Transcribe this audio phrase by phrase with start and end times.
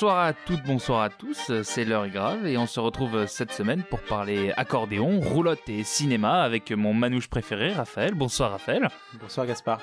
[0.00, 3.50] Bonsoir à toutes, bonsoir à tous, c'est l'heure est grave et on se retrouve cette
[3.50, 8.14] semaine pour parler accordéon, roulotte et cinéma avec mon manouche préféré, Raphaël.
[8.14, 8.88] Bonsoir Raphaël.
[9.20, 9.80] Bonsoir Gaspard.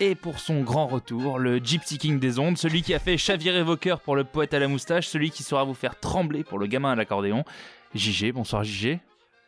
[0.00, 3.62] Et pour son grand retour, le Gypsy King des ondes, celui qui a fait chavirer
[3.62, 6.58] vos cœurs pour le poète à la moustache, celui qui saura vous faire trembler pour
[6.58, 7.44] le gamin à l'accordéon,
[7.94, 8.32] JG.
[8.32, 8.98] Bonsoir JG.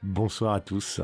[0.05, 1.01] Bonsoir à tous.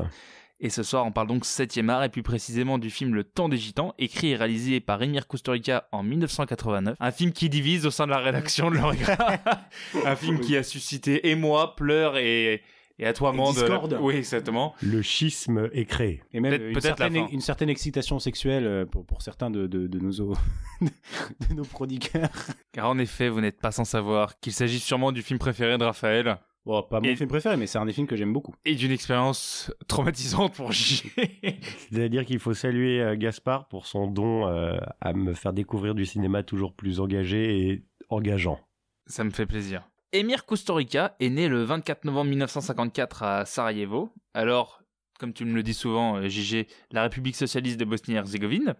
[0.63, 3.49] Et ce soir, on parle donc 7 art et plus précisément du film Le Temps
[3.49, 6.97] des Gitans, écrit et réalisé par Emir Kusturica en 1989.
[6.99, 9.17] Un film qui divise au sein de la rédaction de l'Oregra.
[10.05, 12.61] un film qui a suscité émoi, pleurs et,
[12.99, 13.57] et à toi, Mande.
[14.01, 14.75] Oui, exactement.
[14.83, 16.21] Le schisme est créé.
[16.31, 17.27] Et même Peut-être- une, certaine, fin.
[17.31, 20.11] une certaine excitation sexuelle euh, pour, pour certains de, de, de nos,
[20.81, 22.29] de nos chroniqueurs.
[22.71, 25.83] Car en effet, vous n'êtes pas sans savoir qu'il s'agit sûrement du film préféré de
[25.85, 28.53] Raphaël Bon, pas mon Et- film préféré, mais c'est un des films que j'aime beaucoup.
[28.65, 31.11] et d'une expérience traumatisante pour JG.
[31.89, 36.05] C'est-à-dire qu'il faut saluer euh, Gaspard pour son don euh, à me faire découvrir du
[36.05, 38.59] cinéma toujours plus engagé et engageant.
[39.07, 39.87] Ça me fait plaisir.
[40.13, 44.13] Emir Kusturica est né le 24 novembre 1954 à Sarajevo.
[44.33, 44.80] Alors,
[45.21, 48.73] comme tu me le dis souvent, euh, JG, la République socialiste de Bosnie-Herzégovine.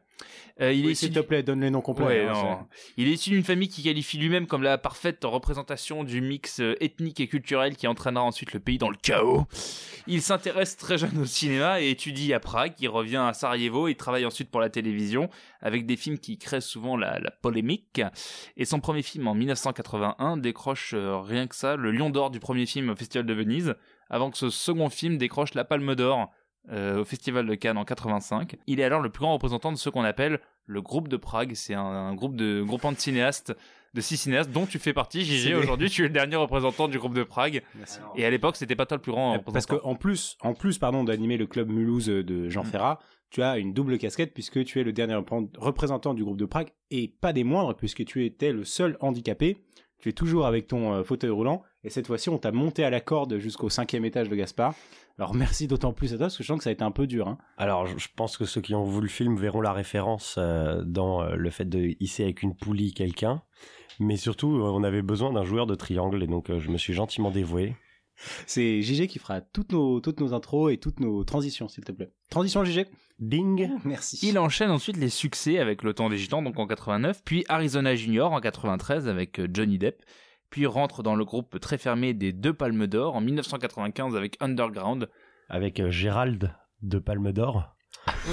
[0.60, 2.06] Euh, il est Oui, S'il te plaît, donne les noms complets.
[2.06, 2.68] Ouais, hein.
[2.98, 6.76] Il est issu d'une famille qui qualifie lui-même comme la parfaite représentation du mix euh,
[6.84, 9.46] ethnique et culturel qui entraînera ensuite le pays dans le chaos.
[10.08, 12.74] Il s'intéresse très jeune au cinéma et étudie à Prague.
[12.80, 15.30] Il revient à Sarajevo et travaille ensuite pour la télévision
[15.62, 18.02] avec des films qui créent souvent la, la polémique.
[18.58, 22.40] Et son premier film en 1981 décroche euh, rien que ça le Lion d'Or du
[22.40, 23.76] premier film au Festival de Venise
[24.12, 26.30] avant que ce second film décroche la Palme d'Or
[26.72, 28.56] euh, au Festival de Cannes en 85.
[28.68, 31.54] Il est alors le plus grand représentant de ce qu'on appelle le groupe de Prague.
[31.56, 33.56] C'est un, un groupe de groupement de cinéastes,
[33.96, 35.56] de six cinéastes dont tu fais partie, JG.
[35.56, 37.64] Aujourd'hui, tu es le dernier représentant du groupe de Prague.
[37.76, 38.00] Merci.
[38.16, 39.78] Et à l'époque, c'était pas toi le plus grand Euh, Parce représentant.
[39.80, 42.68] que en plus, en plus, pardon, d'animer le club Mulhouse de Jean Mm.
[42.68, 43.00] Ferrat,
[43.32, 46.46] tu as une double casquette puisque tu es le dernier repré- représentant du groupe de
[46.46, 49.58] Prague et pas des moindres puisque tu étais le seul handicapé.
[50.00, 52.90] Tu es toujours avec ton euh, fauteuil roulant et cette fois-ci, on t'a monté à
[52.90, 54.76] la corde jusqu'au cinquième étage de Gaspard.
[55.18, 56.92] Alors merci d'autant plus à toi parce que je sens que ça a été un
[56.92, 57.28] peu dur.
[57.28, 57.38] Hein.
[57.58, 61.22] Alors, je pense que ceux qui ont vu le film verront la référence euh, dans
[61.22, 63.42] euh, le fait de hisser avec une poulie quelqu'un.
[64.00, 66.78] Mais surtout, euh, on avait besoin d'un joueur de triangle et donc euh, je me
[66.78, 67.76] suis gentiment dévoué.
[68.46, 71.92] C'est JG qui fera toutes nos, toutes nos intros et toutes nos transitions, s'il te
[71.92, 72.12] plaît.
[72.30, 72.88] Transition JG
[73.20, 74.20] Ding Merci.
[74.28, 77.96] Il enchaîne ensuite les succès avec Le Temps des Gitans, donc en 89, puis Arizona
[77.96, 80.04] Junior en 93 avec Johnny Depp,
[80.52, 85.10] puis rentre dans le groupe très fermé des deux Palmes d'Or en 1995 avec Underground.
[85.50, 86.54] avec euh, Gérald
[86.84, 87.74] de Palme d'Or.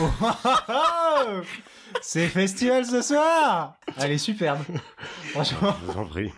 [2.03, 4.59] C'est festival ce soir Elle est superbe.
[5.33, 5.75] Franchement.
[5.87, 6.33] Je vous en prie.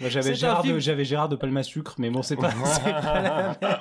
[0.00, 0.76] Moi, j'avais Gérard, film.
[0.76, 3.78] de, j'avais Gérard de Palma Sucre, mais bon, c'est pas, c'est pas la même.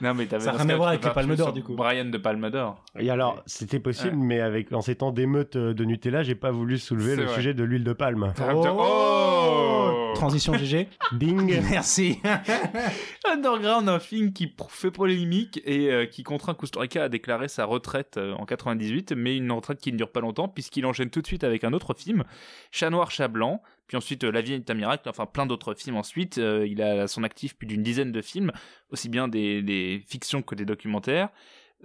[0.00, 1.74] Non mais t'avais Ça rien à voir avec les plus d'Or, du coup.
[1.76, 2.82] Brian de Palme d'Or.
[2.98, 6.50] Et alors, c'était possible, mais avec en ces temps d'émeute euh, de Nutella, j'ai pas
[6.50, 7.34] voulu soulever C'est le vrai.
[7.36, 8.32] sujet de l'huile de palme.
[8.52, 8.62] Oh
[10.16, 10.88] Transition GG.
[11.12, 12.18] Ding Merci.
[13.30, 18.16] Underground, un film qui fait polémique et euh, qui contraint Kusturica à déclarer sa retraite
[18.16, 21.26] euh, en 98, mais une retraite qui ne dure pas longtemps puisqu'il enchaîne tout de
[21.26, 22.24] suite avec un autre film,
[22.70, 25.74] Chat Noir, Chat Blanc, puis ensuite euh, La vie est un miracle, enfin plein d'autres
[25.74, 26.38] films ensuite.
[26.38, 28.52] Il a à son actif plus d'une dizaine de films,
[28.90, 31.28] aussi bien des, des fictions que des documentaires.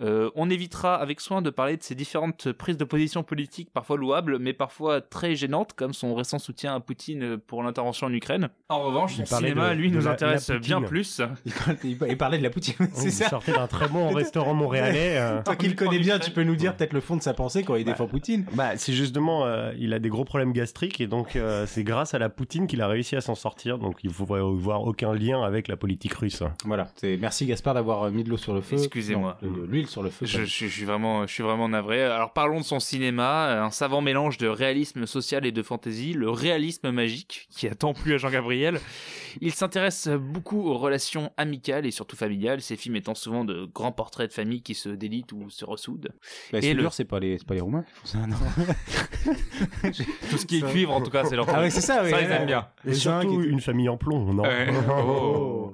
[0.01, 3.97] Euh, on évitera avec soin de parler de ses différentes prises de position politiques, parfois
[3.97, 8.49] louables, mais parfois très gênantes, comme son récent soutien à Poutine pour l'intervention en Ukraine.
[8.69, 11.21] En revanche, son cinéma, de- lui, de nous la- intéresse la bien plus.
[11.45, 11.51] Il
[11.97, 15.17] parlait- il parlait de la poutine, c'est Vous ça sortez d'un très bon restaurant montréalais.
[15.17, 15.41] euh.
[15.43, 17.63] Toi qui le connais bien, tu peux nous dire peut-être le fond de sa pensée
[17.63, 18.45] quand il défend Poutine.
[18.53, 22.13] Bah, c'est justement, euh, il a des gros problèmes gastriques et donc euh, c'est grâce
[22.13, 23.77] à la Poutine qu'il a réussi à s'en sortir.
[23.77, 26.43] Donc il faut voir aucun lien avec la politique russe.
[26.65, 26.87] Voilà.
[26.95, 28.77] C'est merci Gaspard d'avoir mis de l'eau sur le feu.
[28.77, 29.37] Excusez-moi.
[29.81, 30.25] L'huile sur le feu.
[30.25, 32.01] Je, je- je suis vraiment, je suis vraiment navré.
[32.03, 36.29] Alors parlons de son cinéma, un savant mélange de réalisme social et de fantaisie, le
[36.29, 38.79] réalisme magique qui a tant plu à Jean Gabriel.
[39.41, 43.91] Il s'intéresse beaucoup aux relations amicales et surtout familiales, ses films étant souvent de grands
[43.93, 46.09] portraits de famille qui se délitent ou se ressoudent.
[46.51, 47.85] Bah, Et c'est le- dur, c'est pas les, c'est pas les Roumains.
[48.03, 48.35] ça, non.
[50.29, 52.09] Tout ce qui est cuivre, en tout cas, c'est leur Ah ouais, c'est ça, oui.
[52.09, 52.67] Ça, ils aiment bien.
[52.85, 54.67] Et Les zincs surtout une famille en plomb, non Ouais.
[54.89, 55.73] Oh.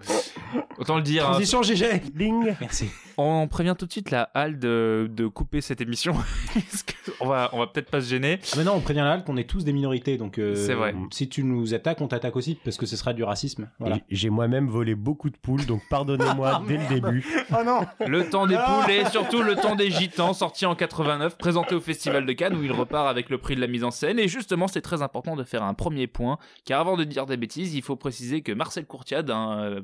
[0.78, 1.26] Autant le dire.
[1.26, 1.32] hein.
[1.32, 2.02] Transition GG.
[2.14, 2.90] Ding Merci.
[3.20, 6.16] On prévient tout de suite la halle de, de couper cette émission.
[7.20, 8.40] On va, on va peut-être pas se gêner.
[8.56, 10.94] Maintenant, on prévient la halle qu'on est tous des minorités, donc euh, C'est vrai.
[11.10, 13.70] si tu nous attaques, on t'attaque aussi parce que ce sera du racisme.
[13.80, 13.98] Voilà.
[14.10, 17.26] J'ai moi-même volé beaucoup de poules, donc pardonnez-moi dès le début.
[17.52, 21.38] Oh non Le temps des poules et surtout le temps des gitans, sorti en 89,
[21.38, 23.92] présenté au Festival de Cannes où il repart avec le prix de la mise en
[23.92, 24.20] scène.
[24.20, 27.38] Et justement, c'est très important de faire un premier point, car avant de dire des
[27.38, 29.82] bêtises, il faut préciser que Marcel Courtiade, un euh,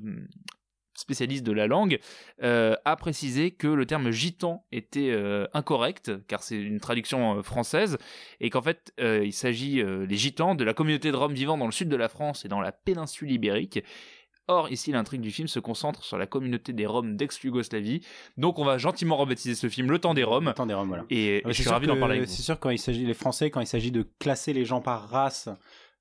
[1.03, 2.00] spécialiste de la langue,
[2.41, 7.41] euh, a précisé que le terme gitan était euh, incorrect, car c'est une traduction euh,
[7.44, 7.97] française,
[8.39, 11.65] et qu'en fait, euh, il s'agit, les gitans, de la communauté de Roms vivant dans
[11.65, 13.83] le sud de la France et dans la péninsule ibérique.
[14.47, 18.01] Or, ici, l'intrigue du film se concentre sur la communauté des Roms d'ex-Yougoslavie.
[18.38, 20.50] Donc, on va gentiment rebaptiser ce film Le Temps des Roms.
[20.50, 21.05] Attends, des Roms, voilà.
[21.09, 22.35] Et, et Ouais, je suis ravi d'en parler avec vous.
[22.35, 25.07] C'est sûr quand il s'agit les Français quand il s'agit de classer les gens par
[25.09, 25.47] race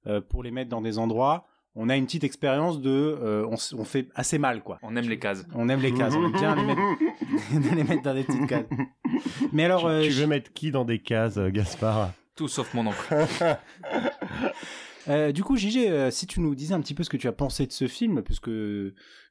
[0.09, 2.91] euh, pour les mettre dans des endroits, on a une petite expérience de
[3.23, 3.47] euh,
[3.77, 4.79] on, fait assez mal quoi.
[4.83, 5.45] On aime les cases.
[5.55, 6.81] On aime les cases, on aime bien les mettre,
[7.77, 8.67] les mettre dans des petites cases.
[9.53, 12.13] Mais alors, tu, euh, tu je- veux mettre qui dans des cases, euh, Gaspard?
[12.37, 13.27] Tout sauf mon oncle.
[15.09, 17.29] euh, du coup, Gigi, euh, si tu nous disais un petit peu ce que tu
[17.29, 18.51] as pensé de ce film, puisque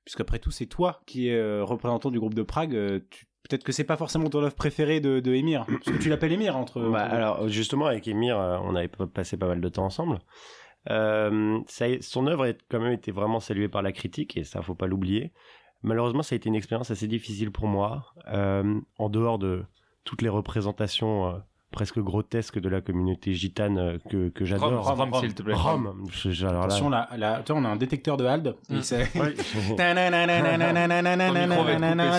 [0.04, 3.64] puisqu'après tout c'est toi qui es euh, représentant du groupe de Prague, euh, tu- peut-être
[3.64, 6.58] que c'est pas forcément ton œuvre préférée de, de Émir, parce que tu l'appelles Émir
[6.58, 6.82] entre.
[6.82, 10.20] Bah, entre- alors justement avec Emir, on avait passé pas mal de temps ensemble.
[10.90, 11.60] Euh,
[12.02, 14.88] son œuvre a quand même été vraiment saluée par la critique et ça faut pas
[14.88, 15.32] l'oublier.
[15.84, 18.14] Malheureusement, ça a été une expérience assez difficile pour moi.
[18.28, 19.64] Euh, en dehors de
[20.04, 21.40] toutes les représentations euh,
[21.72, 24.86] presque grotesques de la communauté gitane euh, que, que Rome, j'adore.
[24.96, 25.22] Rome, Rome.
[25.24, 25.54] s'il te plaît.
[25.56, 26.06] Rome.
[26.12, 28.56] Je- alors là- Attention, là, là, attends, on a un détecteur de Hald.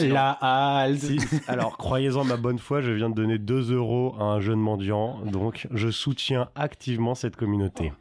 [0.08, 0.98] La Hald.
[0.98, 1.18] Si-
[1.48, 5.18] alors, croyez-en ma bonne foi, je viens de donner 2 euros à un jeune mendiant,
[5.24, 7.92] donc je soutiens activement cette communauté.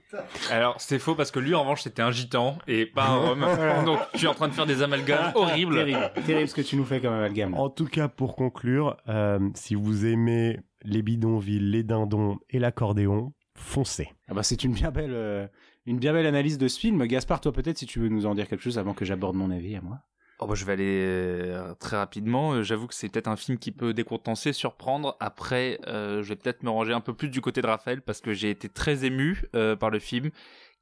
[0.52, 3.46] Alors, c'est faux parce que lui, en revanche, c'était un gitan et pas un rome.
[3.86, 5.76] Donc, tu es en train de faire des amalgames horribles.
[5.76, 7.54] Terrible, terrible ce que tu nous fais comme amalgame.
[7.54, 13.34] En tout cas, pour conclure, euh, si vous aimez les bidonvilles, les dindons et l'accordéon,
[13.56, 14.10] foncez.
[14.28, 15.48] Ah bah, c'est une bien belle, euh,
[15.86, 17.06] une bien belle analyse de ce film.
[17.06, 19.52] Gaspard, toi peut-être si tu veux nous en dire quelque chose avant que j'aborde mon
[19.52, 20.00] avis à moi.
[20.44, 22.54] Oh bah, je vais aller euh, très rapidement.
[22.54, 25.16] Euh, J'avoue que c'est peut-être un film qui peut décontencer, surprendre.
[25.20, 28.22] Après, euh, je vais peut-être me ranger un peu plus du côté de Raphaël parce
[28.22, 30.32] que j'ai été très ému euh, par le film,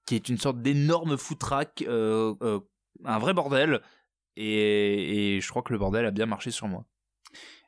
[0.05, 2.61] qui est une sorte d'énorme foutraque, euh, euh,
[3.03, 3.81] un vrai bordel.
[4.37, 6.85] Et, et je crois que le bordel a bien marché sur moi.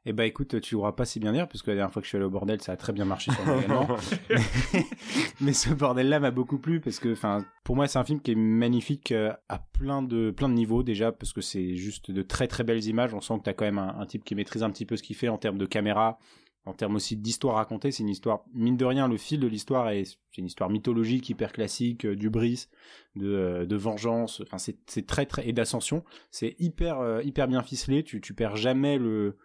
[0.06, 2.06] Eh bah écoute, tu n'auras pas si bien dire, parce que la dernière fois que
[2.06, 3.88] je suis allé au bordel, ça a très bien marché sur moi également.
[4.30, 4.36] mais,
[5.42, 8.32] mais ce bordel-là m'a beaucoup plu, parce que enfin, pour moi c'est un film qui
[8.32, 12.24] est magnifique euh, à plein de, plein de niveaux déjà, parce que c'est juste de
[12.24, 13.14] très très belles images.
[13.14, 14.98] On sent que tu as quand même un, un type qui maîtrise un petit peu
[14.98, 16.18] ce qu'il fait en termes de caméra,
[16.66, 17.92] en termes aussi d'histoire racontée.
[17.92, 21.30] C'est une histoire, mine de rien, le fil de l'histoire est c'est une histoire mythologique,
[21.30, 22.68] hyper classique, euh, du bris,
[23.16, 24.42] de, euh, de vengeance.
[24.42, 26.04] Enfin, c'est c'est très très et d'ascension.
[26.30, 28.04] C'est hyper euh, hyper bien ficelé.
[28.04, 29.38] Tu tu perds jamais le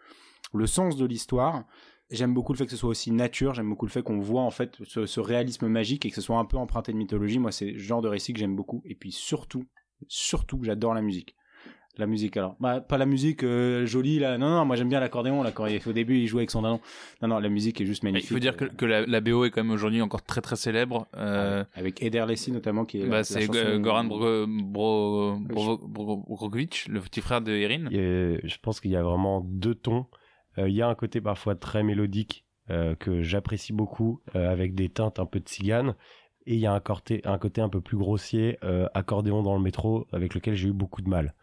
[0.55, 1.65] le sens de l'histoire.
[2.11, 4.43] J'aime beaucoup le fait que ce soit aussi nature, j'aime beaucoup le fait qu'on voit
[4.43, 7.41] en fait ce, ce réalisme magique et que ce soit un peu emprunté de mythologie.
[7.41, 8.81] Moi, c'est le genre de récit que j'aime beaucoup.
[8.85, 9.65] Et puis surtout,
[10.09, 11.35] surtout, j'adore la musique.
[11.99, 14.37] La musique, alors, bah, pas la musique euh, jolie là.
[14.37, 15.43] Non, non, moi j'aime bien l'accordéon.
[15.43, 16.79] Là, quand il, au début, il jouait avec son dindon.
[17.23, 18.29] Non, non, la musique est juste magnifique.
[18.31, 20.57] il faut dire que, que la, la BO est quand même aujourd'hui encore très très
[20.57, 21.07] célèbre.
[21.17, 23.07] Euh, avec Eder Leslie notamment qui est.
[23.07, 26.25] bah, c'est chanson- Goran Bro- Bro- Bro-
[26.89, 27.87] le petit frère de Erin.
[27.91, 30.05] Et je pense qu'il y a vraiment deux tons.
[30.59, 34.75] Euh, Il y a un côté parfois très mélodique euh, que j'apprécie beaucoup, euh, avec
[34.75, 35.95] des teintes un peu de cigane.
[36.47, 38.57] Et il y a un côté, un côté un peu plus grossier,
[38.95, 41.35] accordéon dans le métro, avec lequel j'ai eu beaucoup de mal.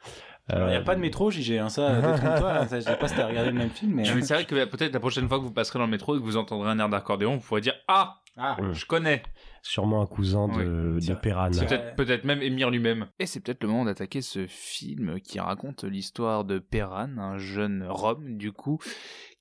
[0.50, 2.51] Alors, il n'y a Euh, pas de métro, JG, hein, ça, détrompe-toi.
[2.51, 4.04] hein, je sais pas si t'as regardé le même film, mais.
[4.13, 6.16] Mais c'est vrai que bah, peut-être la prochaine fois que vous passerez dans le métro
[6.16, 9.24] et que vous entendrez un air d'accordéon, vous pourrez dire Ah, Ah, je connais.
[9.62, 11.06] Sûrement un cousin de, Oui.
[11.07, 11.13] de.
[11.13, 11.50] Perran.
[11.95, 13.07] Peut-être même Émir lui-même.
[13.19, 17.86] Et c'est peut-être le moment d'attaquer ce film qui raconte l'histoire de Perran, un jeune
[17.88, 18.79] Rome du coup,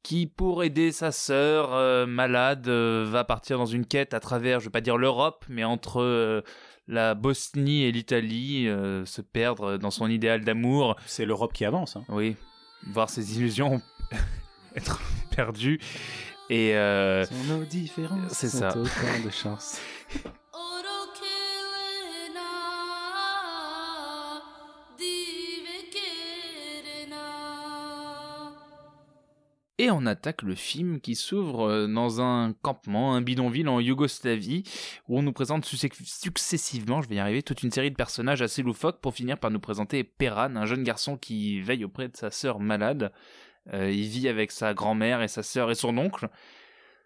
[0.04, 4.60] qui pour aider sa sœur euh, malade euh, va partir dans une quête à travers,
[4.60, 6.42] je vais pas dire l'Europe, mais entre euh,
[6.88, 10.96] la Bosnie et l'Italie, euh, se perdre dans son idéal d'amour.
[11.06, 11.96] c'est l'Europe qui avance.
[11.96, 12.04] Hein.
[12.08, 12.36] Oui,
[12.88, 13.80] voir ses illusions
[14.76, 15.00] être
[15.34, 15.80] perdues.
[16.50, 18.32] Et euh, Sont nos différences.
[18.32, 18.70] c'est ça.
[18.76, 19.78] autant de chance.
[29.82, 34.62] Et on attaque le film qui s'ouvre euh, dans un campement, un bidonville en Yougoslavie,
[35.08, 38.42] où on nous présente succ- successivement, je vais y arriver, toute une série de personnages
[38.42, 42.16] assez loufoques pour finir par nous présenter Perran, un jeune garçon qui veille auprès de
[42.16, 43.12] sa sœur malade.
[43.72, 46.28] Euh, il vit avec sa grand-mère et sa sœur et son oncle.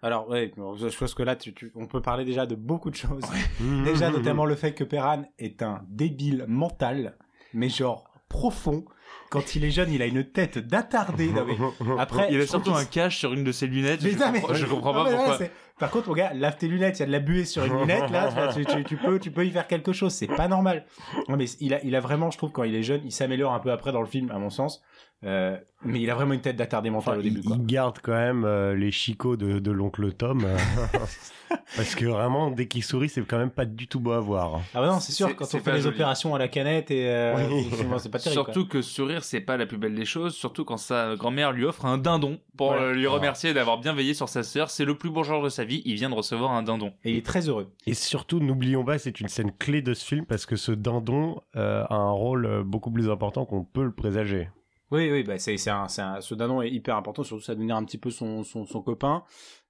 [0.02, 2.96] Alors, ouais, je pense que là, tu, tu- on peut parler déjà de beaucoup de
[2.96, 3.22] choses.
[3.60, 3.84] Mmh.
[3.84, 7.16] Déjà, notamment le fait que Perran est un débile mental,
[7.54, 8.84] mais genre profond.
[9.30, 11.28] Quand il est jeune, il a une tête d'attardé.
[11.28, 11.56] Non, mais
[11.98, 14.00] Après, Il a surtout un cache sur une de ses lunettes.
[14.02, 15.38] Mais je, non, mais- comprends, je comprends Non, pas pourquoi.
[15.78, 17.76] Par contre, mon gars, lave tes lunettes, il y a de la buée sur une
[17.80, 18.30] lunette, là,
[18.86, 20.86] tu, peux, tu peux y faire quelque chose, c'est pas normal.
[21.28, 23.52] Non, mais il a, il a vraiment, je trouve, quand il est jeune, il s'améliore
[23.52, 24.80] un peu après dans le film, à mon sens,
[25.24, 25.54] euh,
[25.84, 27.56] mais il a vraiment une tête d'attardé mental Enfin, au début, il, quoi.
[27.60, 30.44] il garde quand même euh, les chicots de, de l'oncle Tom.
[30.46, 30.56] euh,
[31.76, 34.60] parce que vraiment, dès qu'il sourit, c'est quand même pas du tout beau à voir.
[34.74, 35.94] Ah bah non, c'est sûr, quand on fait les joli.
[35.94, 37.68] opérations à la canette et, euh, Oui.
[37.98, 38.52] c'est pas terrible, quoi.
[38.54, 41.64] Surtout que sourire, c'est pas la plus belle des choses, surtout quand sa grand-mère lui
[41.64, 43.10] offre un dindon pour euh, lui Ah.
[43.10, 44.70] remercier d'avoir bien veillé sur sa sœur.
[44.70, 46.92] C'est le plus beau jour de sa vie, il vient de recevoir un dindon.
[47.04, 47.72] Et il est très heureux.
[47.86, 51.40] Et surtout, n'oublions pas, c'est une scène clé de ce film parce que ce dindon
[51.56, 54.48] euh, a un rôle euh, beaucoup plus important qu'on peut le présager.
[54.92, 57.54] Oui, oui, bah c'est, c'est un, c'est un- ce dindon est hyper important, surtout ça
[57.56, 59.24] devenir un petit peu son, son, son copain.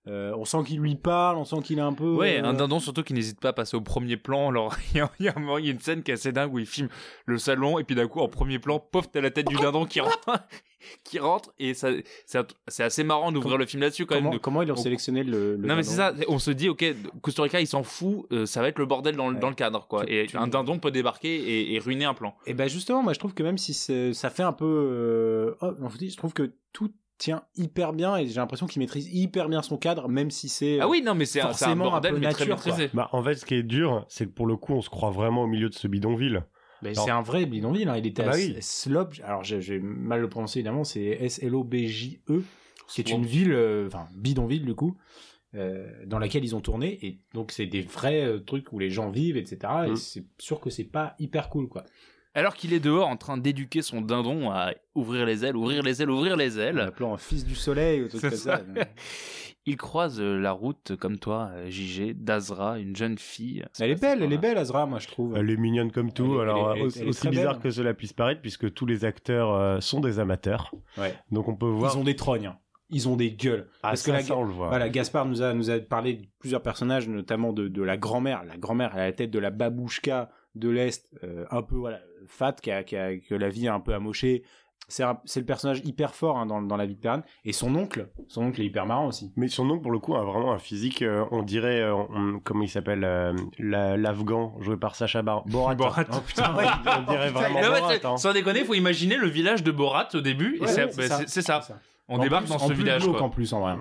[0.08, 2.14] Euh, on sent qu'il lui parle, on sent qu'il est un peu.
[2.14, 4.50] Ouais, euh, un dindon surtout qui n'hésite pas à passer au premier plan.
[4.50, 5.34] Alors, il y, y a
[5.70, 6.88] une scène qui est assez dingue où il filme
[7.24, 9.84] le salon et puis d'un coup, en premier plan, pof, t'as la tête du dindon
[9.84, 10.30] qui rentre,
[11.04, 11.88] qui rentre et ça,
[12.68, 14.38] c'est assez marrant d'ouvrir le film là-dessus quand Comment, même.
[14.38, 16.68] de- comment ils ont on- sélectionné le, le non mais c'est ça, on se dit
[16.68, 16.84] ok,
[17.22, 19.40] Costa Rica il s'en fout, euh, ça va être le bordel dans le, Ouais.
[19.40, 20.04] dans le cadre quoi.
[20.06, 22.36] Et tu- un dindon peut débarquer et, et ruiner un plan.
[22.46, 23.74] Et ben justement, moi je trouve que même si
[24.14, 28.34] ça fait un peu, euh, oh, je trouve que tout tient hyper bien et j'ai
[28.34, 30.80] l'impression qu'il maîtrise hyper bien son cadre, même si c'est.
[30.80, 32.90] Ah oui non mais c'est un, c'est un forcément un bordel peu mais nature, maîtrisé.
[32.94, 35.10] Bah, en fait, ce qui est dur, c'est que pour le coup, on se croit
[35.10, 36.44] vraiment au milieu de ce bidonville.
[36.92, 37.88] C'est un vrai bidonville.
[37.88, 37.96] Hein.
[37.96, 38.56] Il était Ah bah à oui.
[38.60, 39.12] Slob.
[39.24, 40.84] Alors j'ai mal le prononcer évidemment.
[40.84, 42.42] C'est S L O B J E,
[42.88, 44.96] qui est une ville, euh, enfin bidonville du coup.
[45.54, 48.90] euh, dans laquelle ils ont tourné et donc c'est des vrais euh, trucs où les
[48.90, 49.56] gens vivent etc
[49.86, 49.96] et Mm.
[49.96, 51.84] c'est sûr que c'est pas hyper cool quoi
[52.36, 56.02] Alors qu'il est dehors en train d'éduquer son dindon à ouvrir les ailes, ouvrir les
[56.02, 56.80] ailes, ouvrir les en ailes.
[56.80, 58.60] appelant un fils du soleil ou ça, ça.
[59.68, 63.64] Il croise euh, la route comme toi, euh, JG, d'Azra, une jeune fille.
[63.80, 66.34] elle est belle elle est belle Azra moi je trouve Elle est mignonne comme tout.
[66.34, 67.62] Elle est- Alors, elle est- aussi, elle est aussi très bizarre belle.
[67.62, 70.72] que cela puisse paraître, puisque tous les acteurs euh, sont des amateurs.
[70.98, 71.14] Ouais.
[71.32, 71.92] Donc, on peut voir.
[71.92, 72.58] ils ont des trognes hein.
[72.90, 74.68] ils ont des gueules Ah, parce ça, que la, ça, on le voit.
[74.68, 78.44] Voilà, Gaspard nous a, nous a parlé de plusieurs personnages, notamment de, de la grand-mère.
[78.44, 82.00] La grand-mère, elle a la tête de la babouchka de l'Est, euh, un peu voilà,
[82.26, 84.42] fat, qui a, qui a- que la vie a un peu amoché.
[84.88, 85.04] C'est
[85.40, 87.22] le personnage hyper fort hein, dans, dans la vie de Perrin.
[87.44, 89.32] Et son oncle, son oncle est hyper marrant aussi.
[89.34, 92.38] Mais son oncle, pour le coup, a vraiment un physique, euh, on dirait, euh, on-
[92.44, 95.74] comment il s'appelle, euh, la- l'Afghan, joué par Sacha Bar Borat.
[95.76, 96.04] Borat.
[96.12, 97.92] Oh, putain, ouais, on dirait vraiment Borat.
[98.04, 98.16] hein.
[98.16, 100.56] Sans déconner, faut imaginer le village de Borat au début.
[100.58, 101.60] et Ouais, c'est ouais, bah, c'est- c'est ça.
[102.08, 103.04] On En débarque plus- dans ce plus village.
[103.04, 103.20] Quoi.
[103.20, 103.74] en plus en vrai.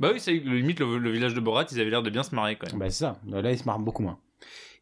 [0.00, 2.34] Bah oui, c'est limite le, le village de Borat, ils avaient l'air de bien se
[2.34, 2.78] marrer quand même.
[2.78, 3.18] Bah c'est ça.
[3.28, 4.18] Là, il se marre beaucoup moins.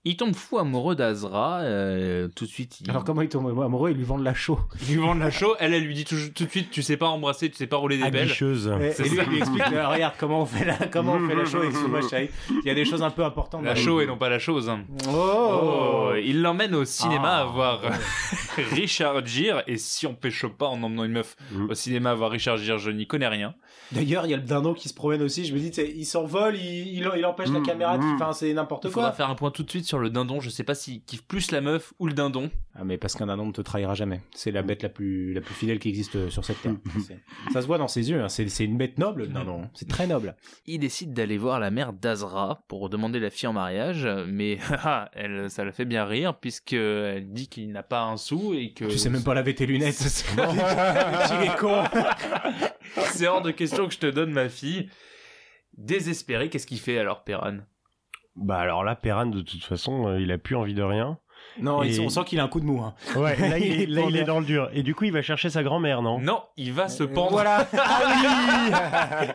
[0.06, 1.60] Il tombe fou amoureux d'Azra.
[1.60, 2.90] euh, tout de suite, il...
[2.90, 3.90] Alors comment il tombe amoureux?
[3.90, 4.58] Ils lui vendent la chaux.
[4.82, 5.54] il lui vend de la chaux.
[5.60, 7.76] Elle, elle lui dit tout, tout de suite, tu sais pas embrasser, tu sais pas
[7.78, 8.22] rouler des belles.
[8.24, 8.70] Aguicheuse.
[8.82, 11.26] Et, C'est et lui, il lui explique, euh, regarde comment on fait la, comment on
[11.28, 12.28] fait la chaux avec moi chérie.
[12.50, 13.64] Il y a des choses un peu importantes.
[13.64, 14.70] La chaux et non pas la chose.
[15.08, 17.40] Oh, Oh, il l'emmène au cinéma Ah.
[17.40, 17.80] à voir
[18.72, 19.62] Richard Gere.
[19.66, 21.70] Et si on pêche pas en emmenant une meuf Mm.
[21.70, 23.54] au cinéma à voir Richard Gere, je n'y connais rien.
[23.92, 25.44] D'ailleurs, il y a le dindon qui se promène aussi.
[25.44, 27.98] Je me dis, tu il s'envole, il, il, il empêche la Mm, caméra.
[27.98, 28.14] de- mm.
[28.14, 29.16] Enfin, c'est n'importe Il faudra quoi.
[29.16, 30.40] faire un point tout de suite sur le dindon.
[30.40, 32.50] Je sais pas s'il kiffe plus la meuf ou le dindon.
[32.76, 34.20] Ah, mais parce qu'un dindon ne te trahira jamais.
[34.34, 36.74] C'est la bête la plus, la plus fidèle qui existe euh, sur cette terre.
[37.06, 37.20] C'est-
[37.52, 38.20] Ça se voit dans ses yeux.
[38.22, 38.28] hein.
[38.28, 39.62] C'est une bête noble, le dindon.
[39.64, 39.70] hein.
[39.74, 40.34] C'est très noble.
[40.66, 45.08] Il décide d'aller voir la mère d'Azra pour demander la fille en mariage, mais ah,
[45.12, 48.72] elle, ça la fait bien rire puisque elle dit qu'il n'a pas un sou et
[48.72, 50.02] que Tu sais même pas laver tes lunettes.
[50.36, 51.82] Il est con.
[53.12, 54.88] c'est hors de question que je te donne ma fille.
[55.76, 57.58] Désespéré, qu'est-ce qu'il fait alors, Perran?
[58.36, 61.18] Bah alors là, Perran, de toute façon, euh, il a plus envie de rien.
[61.60, 62.80] Non, Et- on sent qu'il a un coup de mou.
[62.82, 62.94] hein.
[63.16, 64.70] Ouais, là, il est, là, Pour il est dire- dans le dur.
[64.72, 66.18] Et du coup, il va chercher sa grand-mère, non?
[66.20, 67.32] Non, il va se Euh, pendre.
[67.32, 67.68] Voilà.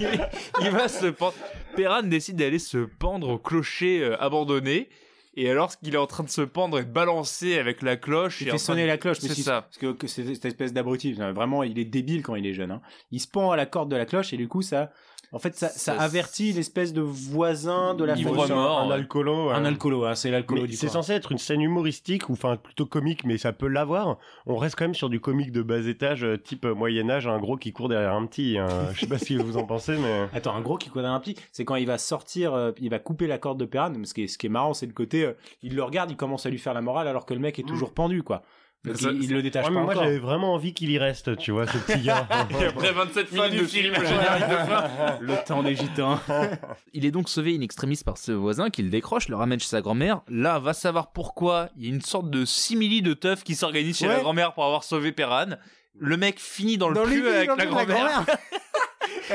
[0.00, 0.20] il,
[0.62, 1.34] il va se pendre.
[1.76, 4.88] Perran décide d'aller se pendre au clocher euh, abandonné.
[5.34, 8.40] Et alors qu'il est en train de se pendre et de balancer avec la cloche,
[8.40, 9.18] Il et fait sonner de- la cloche.
[9.20, 9.62] C'est ça.
[9.62, 11.12] Parce que, que c'est cette espèce d'abruti.
[11.12, 12.72] Vraiment, il est débile quand il est jeune.
[12.72, 12.80] hein.
[13.12, 14.90] Il se pend à la corde de la cloche et du coup, ça,
[15.32, 18.32] en fait, ça, ça Ça- avertit l'espèce de voisin de la famille.
[18.52, 18.94] mort, un ouais.
[18.94, 19.50] alcoolo.
[19.50, 22.56] Un alcoolo, hein, c'est l'alcoolo Mais du c'est censé être une scène humoristique, ou enfin
[22.56, 24.18] plutôt comique, mais ça peut l'avoir.
[24.46, 27.38] On reste quand même sur du comique de bas étage, euh, type euh, Moyen-Âge, un
[27.38, 28.58] gros qui court derrière un petit.
[28.58, 28.66] hein.
[28.92, 30.26] Je sais pas ce que vous en pensez, mais.
[30.34, 32.98] Attends, un gros qui connaît un petit, c'est quand il va sortir, euh, il va
[32.98, 33.92] couper la corde de Perran.
[34.04, 35.32] Ce qui est, ce qui est marrant, c'est le côté, euh,
[35.62, 37.62] il le regarde, il commence à lui faire la morale alors que le mec est
[37.66, 38.42] toujours pendu, quoi.
[38.82, 41.36] Donc, Ça- il, il le détache Ouais, pas moi j'avais vraiment envie qu'il y reste,
[41.36, 42.26] tu vois, ce petit gars.
[42.60, 44.06] Et après 27 Fin minutes du de film, film.
[44.06, 44.88] générique de fin.
[45.20, 46.18] Le temps des gitans.
[46.94, 49.68] Il est donc sauvé in extremis par ce voisin qui le décroche, le ramène chez
[49.68, 50.22] sa grand-mère.
[50.28, 51.68] Là, va savoir pourquoi.
[51.76, 54.14] Il y a une sorte de simili de teuf qui s'organise chez Ouais.
[54.14, 55.56] la grand-mère pour avoir sauvé Perran.
[55.98, 57.70] Le mec finit dans le Dans cul avec la le-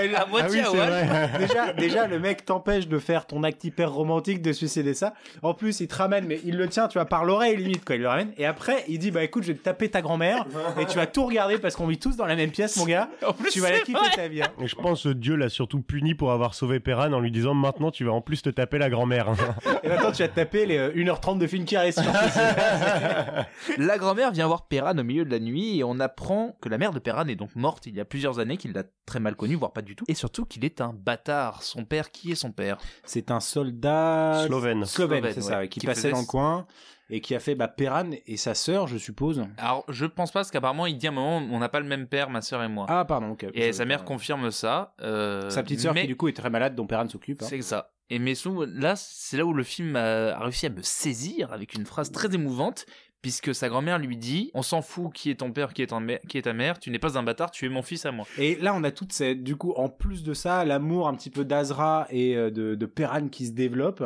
[0.02, 0.22] grand-mère.
[0.22, 1.30] À moitié à Wall.
[1.40, 5.14] déjà, déjà, le mec t'empêche de faire ton acte hyper romantique de suicider ça.
[5.42, 7.96] En plus, il te ramène, mais il le tient, tu vois, par l'oreille limite, quoi.
[7.96, 8.32] Il le ramène.
[8.38, 10.46] Et après, il dit, bah écoute, je vais te taper ta grand-mère
[10.80, 13.10] et tu vas tout regarder parce qu'on vit tous dans la même pièce, mon gars.
[13.26, 14.10] En plus, Tu vas la kiffer vrai.
[14.16, 14.42] ta vie.
[14.42, 14.48] hein.
[14.62, 17.54] Et je pense que Dieu l'a surtout puni pour avoir sauvé Perran en lui disant
[17.54, 19.28] maintenant tu vas en plus te taper la grand-mère.
[19.84, 22.02] Et maintenant, tu vas te taper les euh, 1h30 de film qui reste.
[23.78, 26.78] La grand-mère vient voir Perran au milieu de la nuit et on apprend que la
[26.78, 29.36] mère de Perran est donc morte il y a plusieurs années, qu'il l'a très mal
[29.36, 30.04] connue, voire pas du tout.
[30.08, 31.64] Et surtout qu'il est un bâtard.
[31.64, 34.86] Son père, qui est son père C'est un soldat Slovène.
[34.86, 36.66] slovène, c'est ça, qui, qui passait faisait dans le coin
[37.10, 39.44] et qui a fait bah, Perran et sa sœur, je suppose.
[39.58, 41.86] Alors, je pense pas, parce qu'apparemment, il dit à un moment, on n'a pas le
[41.86, 42.88] même père, ma sœur et moi.
[42.90, 43.32] Ah, pardon.
[43.32, 43.46] ok.
[43.54, 44.96] et sa mère confirme ça.
[45.02, 47.42] euh, Sa petite sœur mais qui du coup est très malade, dont Perran s'occupe.
[47.44, 47.48] hein.
[47.48, 47.92] C'est ça.
[48.12, 48.34] Et mais
[48.68, 52.34] là, c'est là où le film a réussi à me saisir avec une phrase très
[52.36, 52.86] émouvante,
[53.26, 56.54] puisque sa grand-mère lui dit On s'en fout qui est ton père, qui est, ta
[56.54, 58.28] mère, tu n'es pas un bâtard, tu es mon fils à moi.
[58.38, 61.32] Et là, on a toute cette, du coup, en plus de ça, l'amour un petit
[61.32, 64.04] peu d'Azra et euh, de, de qui se développe.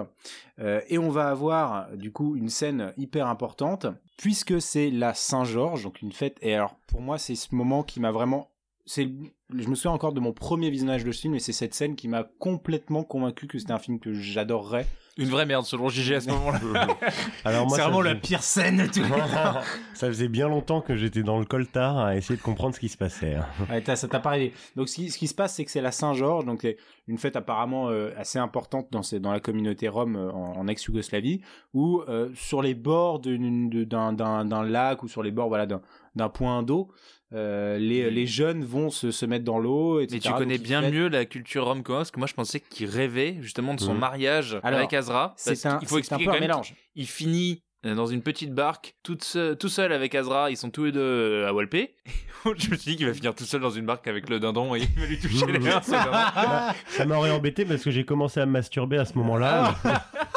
[0.59, 5.83] Euh, et on va avoir, du coup, une scène hyper importante, puisque c'est la Saint-Georges,
[5.83, 6.37] donc une fête.
[6.41, 8.47] Et alors, pour moi, c'est ce moment qui m'a vraiment.
[8.95, 9.03] Je
[9.49, 12.07] me souviens encore de mon premier visionnage de ce film, et c'est cette scène qui
[12.07, 14.87] m'a complètement convaincu que c'était un film que j'adorerais.
[15.19, 16.59] Une vraie merde, selon JG à ce moment-là.
[17.45, 19.61] Alors moi, c'est vraiment faisait- la pire scène temps.
[19.93, 22.89] ça faisait bien longtemps que j'étais dans le coltard à essayer de comprendre ce qui
[22.89, 23.35] se passait.
[23.35, 23.45] hein.
[23.69, 24.53] Ouais, t'as- ça t'a pas arrivé.
[24.75, 27.17] Donc, ce qui, ce qui se passe, c'est que c'est la Saint-Georges, donc c'est une
[27.17, 31.41] fête apparemment euh, assez importante dans, ces- dans la communauté rome euh, en, en ex-Yougoslavie,
[31.73, 35.81] où euh, sur les bords d'un lac ou sur les bords voilà, d'un
[36.15, 36.91] d'un point d'eau,
[37.33, 40.19] euh, les, les jeunes vont se, se mettre dans l'eau, etc.
[40.23, 42.59] Mais tu connais bien mieux la culture rom que moi, parce que moi je pensais
[42.59, 43.99] qu'il rêvait justement de son Mhm.
[43.99, 45.33] mariage Alors, avec Azra.
[45.37, 46.73] C'est un, qu'il faut c'est un expliquer peu quand un même mélange.
[46.95, 50.69] qu'il finit euh, dans une petite barque, toute seule- tout seul avec Azra, ils sont
[50.71, 51.95] tous les deux euh, à Walpé.
[52.57, 54.73] je me suis dit qu'il va finir tout seul dans une barque avec le dindon
[54.75, 55.81] et il va lui toucher les mains.
[55.81, 59.75] ça m'aurait embêté parce que j'ai commencé à me masturber à ce moment-là.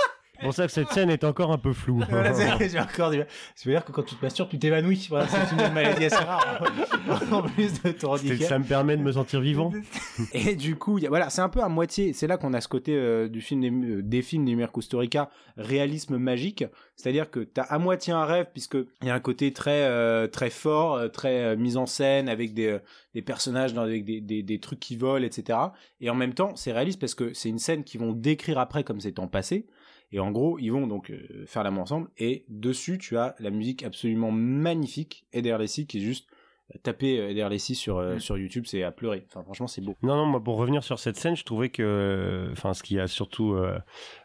[0.43, 2.03] C'est pour ça que cette scène est encore un peu floue.
[2.11, 3.19] Voilà, c'est- encore des...
[3.55, 5.07] Ça veut dire que quand tu te masturbes, tu t'évanouis.
[5.09, 6.65] Voilà, c'est une maladie assez rare.
[7.33, 8.49] en plus de ton handicap.
[8.49, 9.73] Ça me permet de me sentir vivant.
[10.33, 12.13] Et du coup, il y a- voilà, c'est un peu à moitié.
[12.13, 15.31] C'est là qu'on a ce côté euh, du film des, euh, des films des Kusturica,
[15.57, 16.65] réalisme magique.
[16.97, 20.27] C'est-à-dire que t'as à moitié un rêve puisque il y a un côté très euh,
[20.27, 22.79] très fort, euh, très euh, mise en scène avec des,
[23.15, 25.59] des personnages dans, avec des, des, des trucs qui volent, etc.
[26.01, 28.83] Et en même temps, c'est réaliste parce que c'est une scène qu'ils vont décrire après
[28.85, 29.67] comme c'est en passé.
[30.13, 32.09] Et en gros, ils vont donc euh, faire l'amour ensemble.
[32.19, 36.29] Et dessus, tu as la musique absolument magnifique, Eder Lessie, qui est juste
[36.75, 38.21] euh, taper euh, Eder Lessie sur, Mm.
[38.21, 39.25] sur YouTube, c'est à pleurer.
[39.29, 39.97] Enfin, franchement, c'est beau.
[40.03, 43.07] Non, non, moi, pour revenir sur cette scène, je trouvais que, enfin, ce qui a
[43.07, 43.79] surtout euh,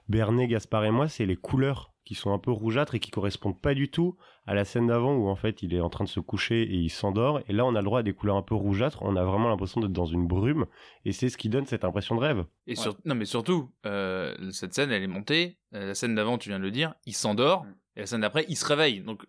[0.09, 3.59] berné Gaspard et moi, c'est les couleurs qui sont un peu rougeâtres et qui correspondent
[3.61, 4.17] pas du tout
[4.47, 6.73] à la scène d'avant où en fait il est en train de se coucher et
[6.75, 7.41] il s'endort.
[7.47, 8.99] Et là, on a le droit à des couleurs un peu rougeâtres.
[9.03, 10.65] On a vraiment l'impression d'être dans une brume
[11.05, 12.45] et c'est ce qui donne cette impression de rêve.
[12.65, 15.57] Et sur- Non, mais surtout, euh, cette scène, elle est montée.
[15.75, 17.65] Euh, la scène d'avant, tu viens de le dire, il s'endort.
[17.65, 17.75] Mm.
[17.97, 19.01] Et la scène d'après, il se réveille.
[19.01, 19.23] Donc,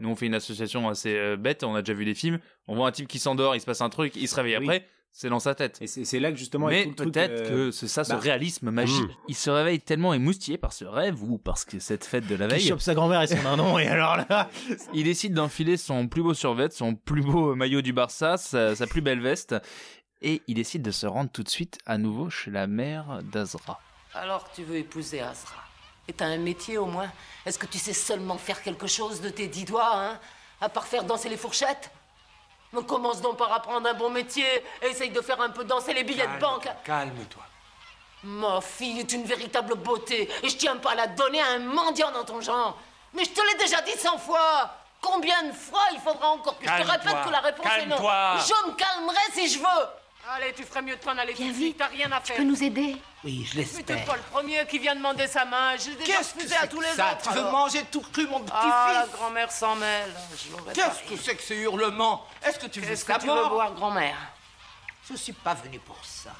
[0.00, 1.64] nous, on fait une association assez euh, bête.
[1.64, 2.38] On a déjà vu des films.
[2.66, 4.64] On voit un type qui s'endort, il se passe un truc, il se réveille Oui.
[4.64, 4.86] après.
[5.20, 5.78] C'est dans sa tête.
[5.80, 8.70] Et c'est là que justement, il Mais peut-être euh, que c'est ça, ce bah, réalisme
[8.70, 9.02] magique.
[9.02, 9.14] Mm.
[9.26, 12.46] Il se réveille tellement émoustillé par ce rêve ou parce que cette fête de la
[12.46, 14.48] veille, chope sa grand-mère et son dindon, et alors là,
[14.94, 18.86] il décide d'enfiler son plus beau survêt, son plus beau maillot du Barça, sa, sa
[18.86, 19.56] plus belle veste,
[20.22, 23.80] et il décide de se rendre tout de suite à nouveau chez la mère d'Azra.
[24.14, 25.64] Alors tu veux épouser Azra.
[26.06, 27.10] Et t'as un métier au moins
[27.44, 30.20] Est-ce que tu sais seulement faire quelque chose de tes dix doigts, hein
[30.60, 31.90] À part faire danser les fourchettes?
[32.86, 34.46] Commence donc par apprendre un bon métier
[34.82, 36.68] et essaye de faire un peu danser les billets de banque.
[36.84, 37.42] Calme-toi.
[38.24, 41.58] Ma fille est une véritable beauté et je tiens pas à la donner à un
[41.60, 42.76] mendiant dans ton genre.
[43.14, 46.64] Mais je te l'ai déjà dit cent fois Combien de fois il faudra encore que
[46.66, 48.36] je te répète que la réponse est non Calme-toi.
[48.38, 49.86] Je me calmerai si je veux
[50.30, 52.36] Allez, tu ferais mieux de t'en aller tout de suite, t'as rien à Tu faire.
[52.36, 54.04] peux nous aider Oui, je Mais t'es l'espère.
[54.04, 55.74] pas le premier qui vient demander sa main.
[55.78, 57.22] Je l'ai déjà Qu'est-ce que refusé c'est à tous que les ça autres.
[57.22, 57.52] Tu veux alors.
[57.52, 60.14] manger tout cru, mon Ah, la petit-fils grand-mère s'en mêle.
[60.36, 63.48] Je Qu'est-ce que c'est que ce hurlement Est-ce que tu veux Qu'est-ce que tu veux
[63.48, 64.16] boire, grand-mère
[65.10, 66.30] Je suis pas venu pour ça.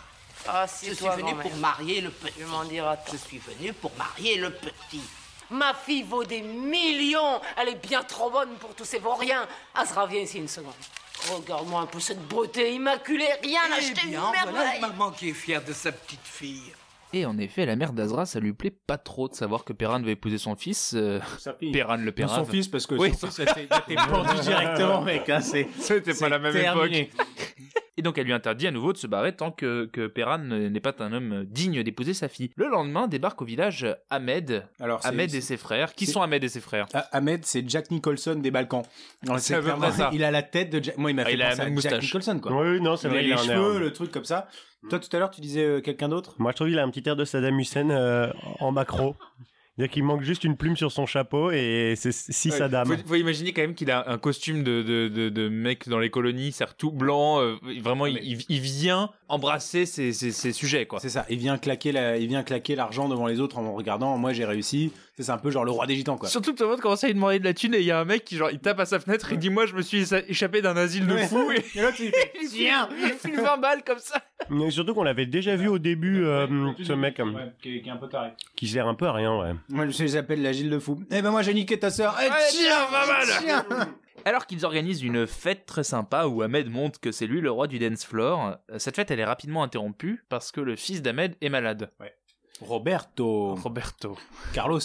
[0.47, 1.43] Ah, Je c'est suis toi, venu grand-mère.
[1.49, 2.35] pour marier le petit.
[2.39, 3.13] Tu m'en diras tant.
[3.13, 5.01] Je suis venu pour marier le petit.
[5.51, 7.41] Ma fille vaut des millions.
[7.57, 9.49] Elle est bien trop bonne pour tous ces vauriens.
[9.75, 10.75] Azra, viens ici une seconde.
[11.33, 13.27] Regarde-moi un peu cette beauté immaculée.
[13.43, 14.81] Rien à Eh acheter bien, une voilà merveille.
[14.81, 16.73] une maman qui est fière de sa petite fille.
[17.15, 20.01] Et en effet, la mère d'Azra, ça lui plaît pas trop de savoir que Perran
[20.03, 20.93] va épouser son fils.
[20.95, 21.73] euh, sa fille.
[21.73, 22.37] Perran le Perran.
[22.37, 23.47] son fils, parce que Oui, son fils,
[23.87, 25.29] t'es pendu directement, mec.
[25.31, 27.11] Hein, C'était c'est terminé.
[27.99, 30.81] Et donc elle lui interdit à nouveau de se barrer tant que, que Perran n'est
[30.81, 32.51] pas un homme digne d'épouser sa fille.
[32.57, 34.65] Le lendemain débarque au village Ahmed.
[34.81, 35.93] Alors, Ahmed et ses frères.
[35.95, 36.87] Qui sont Ahmed et ses frères?
[36.95, 38.85] Ah, Ahmed, c'est Jack Nicholson des Balkans.
[39.39, 39.61] C'est
[39.93, 40.11] ça.
[40.13, 40.97] Il a la tête de Jack.
[40.97, 42.05] Moi, il m'a Ah, fait il a la penser à même Jack moustache.
[42.05, 42.53] Nicholson, quoi.
[42.53, 43.23] Oui, non, c'est Il a vrai.
[43.23, 44.49] les il a un air- cheveux, le truc comme ça.
[44.89, 46.37] Toi, tout à l'heure, tu disais euh, quelqu'un d'autre?
[46.39, 48.31] Moi, je trouve qu'il a un petit air de Saddam Hussein euh,
[48.61, 49.17] en macro.
[49.79, 52.89] C'est-à-dire qu'il manque juste une plume sur son chapeau et c'est si Saddam.
[52.89, 56.01] Faut, faut imaginer quand même qu'il a un costume de, de, de, de mec dans
[56.01, 57.41] les colonies, c'est tout blanc.
[57.41, 60.99] euh, vraiment, il, il- il vient embrasser ses, ses, ses sujets, quoi.
[60.99, 61.25] C'est ça.
[61.31, 64.19] Il vient claquer la- il vient claquer l'argent devant les autres en regardant.
[64.19, 64.91] Moi, j'ai réussi.
[65.23, 66.29] C'est un peu genre le roi des gitans, quoi.
[66.29, 67.91] Surtout que tout le monde commence à lui demander de la thune et il y
[67.91, 69.83] a un mec qui genre il tape à sa fenêtre, il dit moi je me
[69.83, 71.27] suis échappé d'un asile de Ouais.
[71.27, 74.23] fous et Et l'autre, il fait, il file, il file 20 balles comme ça.
[74.51, 76.47] Mais surtout qu'on l'avait déjà vu au début, euh,
[76.83, 78.31] ce mec Ouais, qui, est, qui est un peu taré.
[78.57, 79.53] qui sert un peu à rien, ouais.
[79.69, 81.01] Moi, je j'appelle l'agile de fou.
[81.11, 82.17] Eh ben, moi, j'ai niqué ta sœur.
[82.21, 83.29] Eh, Ouais, tiens, 20 balles.
[83.43, 83.67] tiens.
[84.25, 87.67] Alors qu'ils organisent une fête très sympa où Ahmed montre que c'est lui le roi
[87.67, 91.35] du dance floor, euh, cette fête elle est rapidement interrompue parce que le fils d'Ahmed
[91.41, 91.91] est malade.
[92.61, 93.55] Roberto.
[93.55, 94.17] Roberto.
[94.53, 94.81] Carlos.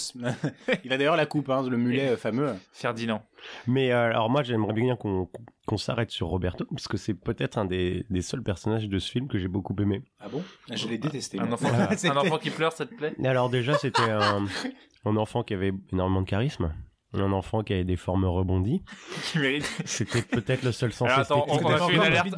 [0.84, 2.54] il a d'ailleurs la coupe, hein, le mulet euh, fameux.
[2.72, 3.22] Ferdinand.
[3.66, 7.64] Mais euh, alors moi j'aimerais bien qu'on s'arrête sur Roberto parce que c'est peut-être un
[7.64, 10.02] des, des seuls personnages de ce film que j'ai beaucoup aimé.
[10.20, 10.42] Ah bon?
[10.72, 11.40] Je l'ai détesté.
[11.40, 11.68] Un enfant,
[12.04, 13.14] un enfant qui pleure, ça te plaît?
[13.22, 14.46] Et alors déjà c'était un,
[15.04, 16.72] un enfant qui avait énormément de charisme,
[17.12, 18.82] un enfant qui avait des formes rebondies.
[19.24, 19.70] Qui mérite.
[19.84, 22.34] C'était peut-être le seul sens Alors, attends, on a fait une alerte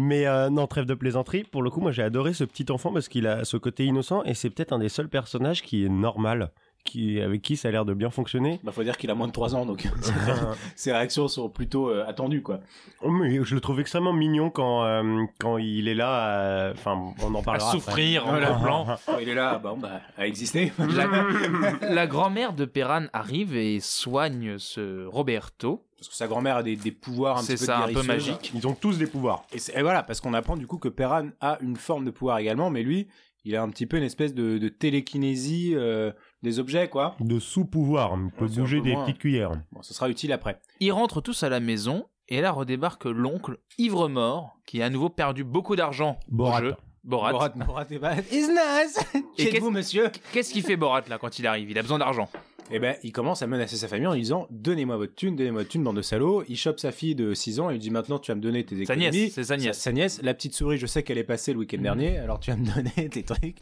[0.00, 1.42] Mais euh, non, trêve de plaisanterie.
[1.42, 4.22] Pour le coup, moi j'ai adoré ce petit enfant parce qu'il a ce côté innocent
[4.22, 6.52] et c'est peut-être un des seuls personnages qui est normal,
[6.88, 8.58] qui avec qui ça a l'air de bien fonctionner.
[8.64, 9.86] Bah, faut dire qu'il a moins de 3 ans, donc
[10.76, 12.60] ses réactions sont plutôt euh, attendues, quoi.
[13.02, 16.28] Oh, mais je le trouve extrêmement mignon quand euh, quand il est là.
[16.40, 17.68] euh, Enfin, on en À parlera.
[17.68, 17.78] après.
[17.80, 18.50] souffrir en Voilà.
[18.50, 18.86] gros plan.
[19.06, 20.72] Quand il est là, bon, bah, à exister.
[20.78, 25.84] La, la grand-mère de Perran arrive et soigne ce Roberto.
[25.98, 28.52] Parce que sa grand-mère a des, des pouvoirs un petit peu ça, un peu magique.
[28.54, 29.44] Ils ont tous des pouvoirs.
[29.52, 32.70] Et, voilà, parce qu'on apprend du coup que Perran a une forme de pouvoir également,
[32.70, 33.08] mais lui,
[33.44, 37.16] il a un petit peu une espèce de, de télékinésie euh, des objets, quoi.
[37.20, 38.16] De sous-pouvoirs.
[38.16, 39.04] Il peut Ouais, bouger peu des moins.
[39.04, 39.52] petites cuillères.
[39.72, 40.60] Bon, ce sera utile après.
[40.80, 45.08] Ils rentrent tous à la maison et là redébarque l'oncle ivre-mort qui a à nouveau
[45.08, 46.60] perdu beaucoup d'argent au Borat.
[46.60, 46.76] jeu.
[47.04, 47.32] Borat.
[47.32, 48.14] Borat, Borat est pas...
[48.32, 51.70] Is nice Et Qui qu'est-ce- vous monsieur Qu'est-ce qu'il fait Borat là quand il arrive?
[51.70, 52.28] Il a besoin d'argent.
[52.70, 55.60] Eh ben, il commence à menacer sa famille en lui disant Donnez-moi votre thune, donnez-moi
[55.62, 56.42] votre thune, bande de salauds.
[56.48, 58.64] Il chope sa fille de 6 ans et lui dit Maintenant, tu vas me donner
[58.64, 59.10] tes Sa économies.
[59.10, 59.78] nièce, c'est sa nièce.
[59.78, 60.20] Sa, nièce.
[60.22, 62.66] La petite souris, je sais qu'elle est passée le week-end dernier, alors tu vas me
[62.74, 63.58] donner tes trucs.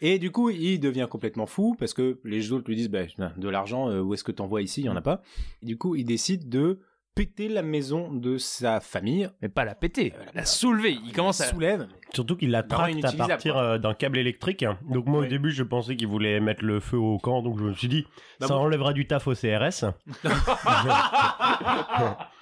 [0.00, 3.04] Et du coup, il devient complètement fou parce que les autres lui disent bah,
[3.36, 4.82] De l'argent, euh, où est-ce que t'envoies ici?
[4.82, 5.22] Il y en a pas.
[5.62, 6.78] Et du coup, il décide de
[7.14, 9.28] péter la maison de sa famille.
[9.40, 10.98] Mais pas la péter, Euh, la soulever.
[11.04, 11.44] Il commence à.
[11.46, 11.86] soulève.
[12.12, 14.64] Surtout qu'il la tracte à partir euh, d'un câble électrique.
[14.88, 17.64] Donc moi au début je pensais qu'il voulait mettre le feu au camp, donc je
[17.64, 18.06] me suis dit
[18.40, 18.60] Bah ça bon.
[18.62, 19.84] enlèvera du taf au CRS.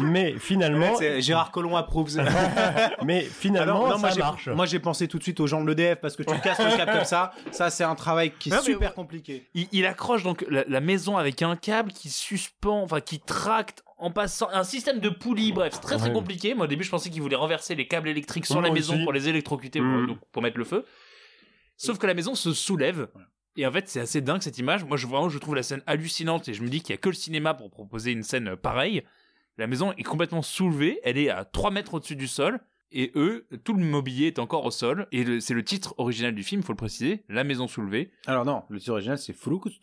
[0.00, 2.08] mais finalement, Gérard Collomb approuve.
[3.04, 4.48] mais finalement Alors, non, moi, ça j'ai- marche.
[4.48, 6.76] Moi, j'ai pensé tout de suite aux gens de l'EDF parce que tu casses le
[6.76, 7.32] câble comme ça.
[7.52, 8.94] Ça, c'est un travail qui est super ouais.
[8.94, 9.48] compliqué.
[9.54, 13.82] Il, il accroche donc la, la maison avec un câble qui suspend, enfin qui tracte
[13.96, 15.52] en passant un système de poulies.
[15.52, 16.12] Bref, c'est très très Ouais.
[16.12, 16.54] compliqué.
[16.54, 18.94] Moi au début je pensais qu'il voulait renverser les câbles électriques sur Moi la maison
[18.94, 19.04] aussi.
[19.04, 20.06] pour les électrocuter pour, Mm.
[20.08, 20.84] donc, pour mettre le feu.
[21.76, 23.08] Sauf que la maison se soulève.
[23.56, 24.84] Et en fait, c'est assez dingue cette image.
[24.84, 26.96] Moi, je, vraiment, je trouve la scène hallucinante et je me dis qu'il y a
[26.96, 29.04] que le cinéma pour proposer une scène pareille.
[29.58, 31.00] La maison est complètement soulevée.
[31.04, 32.60] Elle est à 3 mètres au-dessus du sol.
[32.96, 35.08] Et eux, tout le mobilier est encore au sol.
[35.10, 37.24] Et le- c'est le titre original du film, faut le préciser.
[37.28, 38.12] La maison soulevée.
[38.26, 39.64] Alors non, le titre original c'est Flouc.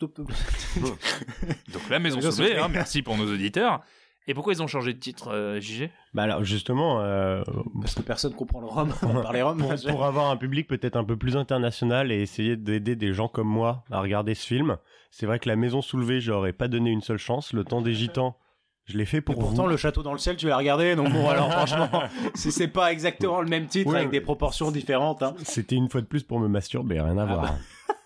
[1.72, 3.80] Donc la maison soulevée, hein, merci pour nos auditeurs.
[4.28, 7.42] Et pourquoi ils ont changé de titre, euh, JG Bah alors justement, euh,
[7.80, 8.94] Parce que personne comprend le rhum.
[9.02, 9.58] On parlait rhum.
[9.58, 13.26] pour, pour avoir un public peut-être un peu plus international et essayer d'aider des gens
[13.26, 14.76] comme moi à regarder ce film,
[15.10, 17.52] c'est vrai que la maison soulevée, j'aurais pas donné une seule chance.
[17.52, 18.38] Le temps des gitans,
[18.84, 19.68] je l'ai fait Et pour pourtant, vous.
[19.70, 20.96] le château dans le ciel, tu l'as regardé.
[20.96, 21.88] Donc bon, alors franchement,
[22.34, 25.22] si c'est pas exactement le même titre Ouais, avec des proportions différentes.
[25.22, 25.34] hein.
[25.44, 27.42] C'était une fois de plus pour me masturber, rien à Ah voir.
[27.42, 27.54] bah.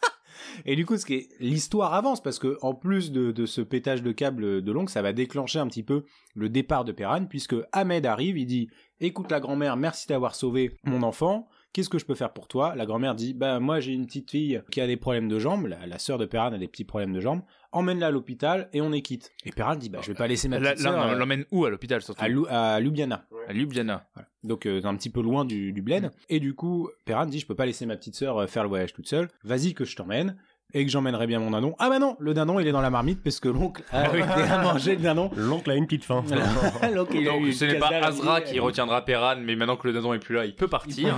[0.64, 3.60] Et du coup, ce qui est l'histoire avance parce que en plus de, de ce
[3.60, 7.26] pétage de câble de l'oncle, ça va déclencher un petit peu le départ de Perran
[7.26, 11.46] puisque Ahmed arrive, il dit "Écoute la grand-mère, merci d'avoir sauvé mon enfant.
[11.74, 12.74] Qu'est-ce que je peux faire pour toi?
[12.74, 15.66] La grand-mère dit "Bah moi j'ai une petite fille qui a des problèmes de jambes,
[15.66, 17.42] la, la sœur de Perran a des petits problèmes de jambes.
[17.72, 20.48] Emmène-la à l'hôpital et on est quitte." Et Perran dit "Bah je vais pas laisser
[20.48, 23.26] ma petite là, sœur on euh, l'emmène où à l'hôpital surtout à, Lu- à Ljubljana."
[23.48, 24.06] À Ljubljana.
[24.44, 26.10] Donc euh, un petit peu loin du, du bled.
[26.28, 28.68] Et du coup, Perran dit je peux pas laisser ma petite sœur euh, faire le
[28.68, 29.28] voyage toute seule.
[29.44, 30.36] Vas-y que je t'emmène.
[30.74, 31.74] Et que j'emmènerai bien mon dindon.
[31.78, 34.58] Ah bah non, le dindon il est dans la marmite parce que l'oncle a déjà
[34.58, 35.30] mangé le dindon.
[35.36, 36.24] L'oncle a une petite faim.
[36.94, 39.86] L'oncle, il a eu Donc ce n'est pas Azra qui retiendra Perran, mais maintenant que
[39.86, 41.16] le dindon est plus là, il peut partir.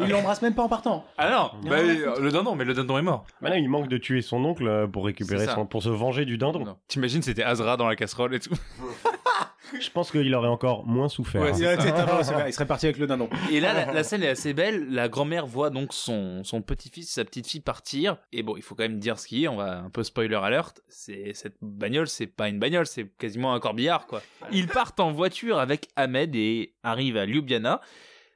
[0.00, 1.04] Il l'embrasse même pas en partant.
[1.18, 3.24] Ah non, bah, euh, le dindon, mais le dindon est mort.
[3.40, 6.38] Maintenant, il manque de tuer son oncle euh, pour récupérer son, pour se venger du
[6.38, 6.76] dindon.
[6.88, 8.54] T'imagines c'était Azra dans la casserole et tout.
[9.80, 11.42] Je pense qu'il aurait encore moins souffert.
[11.42, 11.76] Ouais, hein.
[11.78, 13.28] Il il serait parti avec le dindon.
[13.50, 14.86] Et là, la, la scène est assez belle.
[14.90, 18.16] La grand-mère voit donc son, son petit-fils, sa petite-fille partir.
[18.32, 19.48] Et bon, il faut quand même dire ce qui est.
[19.48, 20.80] On va un peu spoiler alert.
[20.88, 24.22] C'est cette bagnole, c'est pas une bagnole, c'est quasiment un corbillard, quoi.
[24.52, 27.80] Ils partent en voiture avec Ahmed et arrivent à Ljubljana.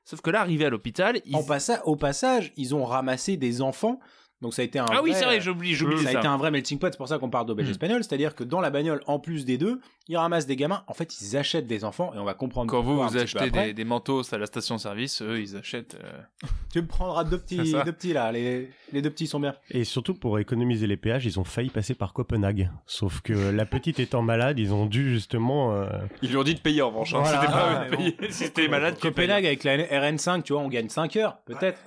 [0.05, 1.37] Sauf que là, arrivé à l'hôpital, ils...
[1.37, 4.01] En passa- au passage, ils ont ramassé des enfants
[4.43, 6.27] Donc ça a été un Ah oui, vrai- c'est vrai, j'oublie, j'oublie ça a été
[6.27, 7.73] un vrai melting pot, c'est pour ça qu'on parle d'auberge Mm.
[7.73, 10.83] espagnole, c'est-à-dire que dans la bagnole, en plus des deux, ils ramassent des gamins.
[10.87, 12.71] En fait, ils achètent des enfants et on va comprendre.
[12.71, 15.97] Quand vous, vous achetez des, des manteaux à la station-service, eux, ils achètent.
[16.03, 16.21] euh,
[16.73, 18.33] Tu me prendras deux petits, deux petits là.
[18.33, 19.55] Les, les deux petits sont bien.
[19.71, 22.71] Et surtout pour économiser les péages, ils ont failli passer par Copenhague.
[22.87, 25.75] Sauf que la petite étant malade, ils ont dû justement.
[25.75, 25.87] euh,
[26.23, 27.13] Ils lui ont dit de payer en revanche.
[27.15, 27.21] hein.
[27.21, 27.41] Voilà.
[27.41, 28.17] C'était pas Ah, payer.
[28.31, 28.99] Si c'était malade.
[28.99, 31.79] Copenhague avec la RN5, tu vois, on gagne 5 heures, peut-être.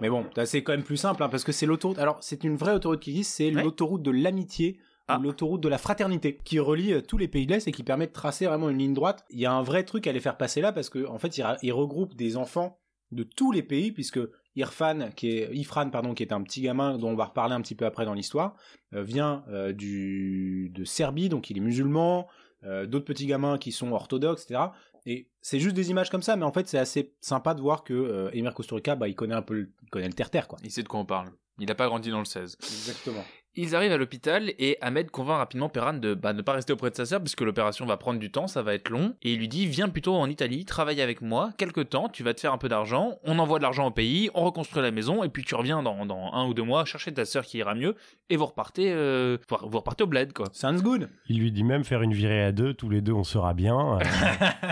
[0.00, 1.66] Mais bon, c'est quand même plus simple, hein, parce que c'est
[1.98, 3.62] Alors, c'est une vraie autoroute qui existe, c'est Ouais.
[3.62, 4.78] l'autoroute de l'amitié.
[5.08, 5.18] Ah.
[5.18, 7.84] ou L'autoroute de la fraternité qui relie euh, tous les pays de l'Est et qui
[7.84, 9.24] permet de tracer vraiment une ligne droite.
[9.30, 11.38] Il y a un vrai truc à les faire passer là parce que en fait,
[11.38, 12.80] il, ra- il regroupe des enfants
[13.12, 14.18] de tous les pays puisque
[14.56, 17.60] Irfan, qui est Ifran, pardon, qui est un petit gamin dont on va reparler un
[17.60, 18.56] petit peu après dans l'histoire,
[18.94, 22.26] euh, vient euh, du de Serbie, donc il est musulman.
[22.66, 24.60] Euh, D'autres petits gamins qui sont orthodoxes, etc.
[25.06, 27.84] Et c'est juste des images comme ça, mais en fait, c'est assez sympa de voir
[27.84, 30.58] que euh, Emir Kusturica, bah, il connaît un peu, le, il connaît le terre-terre, quoi.
[30.64, 31.30] Il sait de quoi on parle.
[31.58, 32.58] Il n'a pas grandi dans le 16.
[32.60, 33.24] Exactement.
[33.58, 36.90] Ils arrivent à l'hôpital et Ahmed convainc rapidement Perran de bah, ne pas rester auprès
[36.90, 39.14] de sa sœur puisque l'opération va prendre du temps, ça va être long.
[39.22, 42.34] Et il lui dit Viens plutôt en Italie, travaille avec moi, quelque temps, tu vas
[42.34, 45.24] te faire un peu d'argent, on envoie de l'argent au pays, on reconstruit la maison
[45.24, 47.74] et puis tu reviens dans, dans un ou deux mois chercher ta sœur qui ira
[47.74, 47.94] mieux
[48.28, 50.46] et vous repartez, euh, vous repartez au bled quoi.
[50.52, 51.08] Sounds good.
[51.28, 53.76] il lui dit même faire une virée à deux, tous les deux on sera bien.
[54.00, 54.04] euh,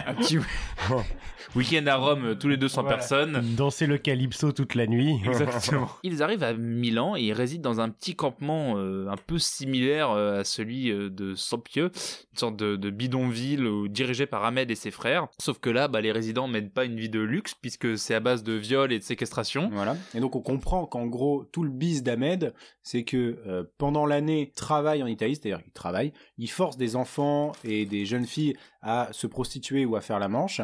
[0.06, 0.38] Un petit
[1.56, 2.98] week-end à Rome, tous les deux sans Voilà.
[2.98, 3.42] personne.
[3.56, 5.20] danser le calypso toute la nuit.
[5.26, 5.88] Exactement.
[6.02, 10.10] Ils arrivent à Milan et ils résident dans un petit campement euh, un peu similaire
[10.10, 11.90] euh, à celui euh, de Sampieux,
[12.32, 15.28] une sorte de, bidonville dirigé par Ahmed et ses frères.
[15.38, 18.20] Sauf que là, bah, les résidents mènent pas une vie de luxe puisque c'est à
[18.20, 19.70] base de viol et de séquestration.
[19.72, 19.96] Voilà.
[20.14, 24.54] Et donc, on comprend qu'en gros, tout le bis d'Ahmed, c'est que pendant l'année, il
[24.54, 29.08] travaille en Italie, c'est-à-dire qu'il travaille, il force des enfants et des jeunes filles à
[29.12, 30.60] se prostituer ou à faire la manche,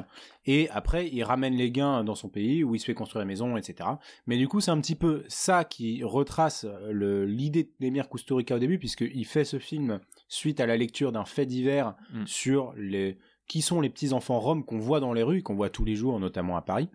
[0.46, 3.24] et après, il ramène les gains dans son pays où il se fait construire la
[3.26, 3.88] maison, etc.
[4.26, 8.58] Mais du coup, c'est un petit peu ça qui retrace le- l'idée d'Emir Kusturica au
[8.58, 12.26] début, puisqu'il fait ce film suite à la lecture d'un fait divers Mm.
[12.26, 15.70] sur les qui sont les petits enfants roms qu'on voit dans les rues, qu'on voit
[15.70, 16.88] tous les jours, notamment à Paris.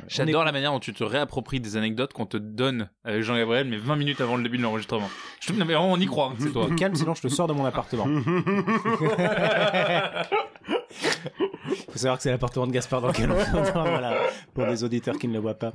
[0.00, 3.66] Euh, J'adore la manière dont tu te réappropries des anecdotes qu'on te donne avec Jean-Gabriel,
[3.66, 5.08] mais 20 minutes avant le début de l'enregistrement.
[5.40, 5.52] Je te...
[5.54, 6.68] Non mais vraiment, on y croit, c'est toi.
[6.76, 8.06] Calme, sinon je te sors de mon appartement.
[11.90, 13.34] faut savoir que c'est l'appartement de Gaspard dans lequel on
[13.72, 14.18] voilà,
[14.54, 15.72] pour les auditeurs qui ne le voient pas.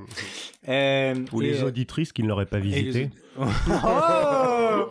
[0.67, 3.09] Euh, Ou les euh, auditrices qui ne l'auraient pas et les visité.
[3.39, 4.89] oh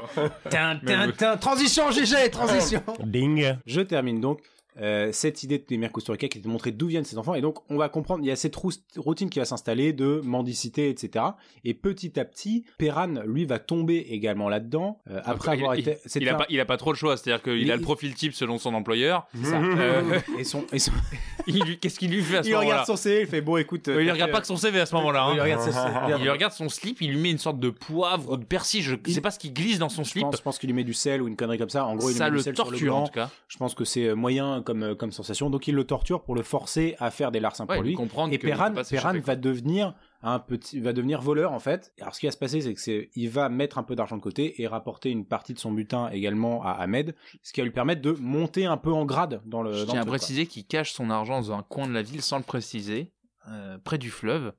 [0.49, 1.37] Tin, tin, tin.
[1.37, 3.57] Transition, GG, transition Ding.
[3.67, 4.41] Je termine donc
[4.81, 7.41] euh, cette idée de Emir Kusturica qui est de montrer d'où viennent ces enfants et
[7.41, 8.57] donc on va comprendre il y a cette
[8.97, 11.25] routine qui va s'installer de mendicité etc
[11.65, 15.81] et petit à petit Perran lui va tomber également là-dedans euh, après Il- avoir il,
[15.81, 17.77] été de il a pas, il a pas trop le choix, c'est-à-dire qu'il Il- a
[17.77, 19.27] le profil type selon son employeur.
[19.35, 19.61] c'est ça.
[19.61, 20.93] Euh, et son, et son-
[21.47, 23.57] il Qu'est-ce qu'il lui fait à ce il moment-là regarde son CV il fait bon
[23.59, 25.25] écoute Il regarde pas que son CV à ce moment-là.
[25.25, 25.33] hein.
[25.35, 28.33] il regarde son- Il lui regarde son slip, il lui met une sorte de poivre
[28.33, 30.27] ou de persil, je Il- sais pas ce qui glisse dans son slip.
[30.35, 32.13] je pense qu'il lui met du sel ou une connerie comme ça en gros il
[32.13, 33.31] lui ça met du le sel sur en tout cas.
[33.49, 36.43] je pense que c'est moyen comme, euh, comme sensation donc il le torture pour le
[36.43, 40.39] forcer à faire des larcins Ouais, pour lui comprendre Et Perran, Perran va devenir un
[40.39, 41.93] petit, va devenir voleur en fait.
[42.01, 44.17] Alors ce qui va se passer, c'est que c'est, il va mettre un peu d'argent
[44.17, 47.65] de côté et rapporter une partie de son butin également à Ahmed, ce qui va
[47.65, 49.73] lui permettre de monter un peu en grade dans le.
[49.73, 52.03] Je dans tiens le à préciser qu'il cache son argent dans un coin de la
[52.03, 53.13] ville sans le préciser,
[53.49, 54.53] euh, près du fleuve,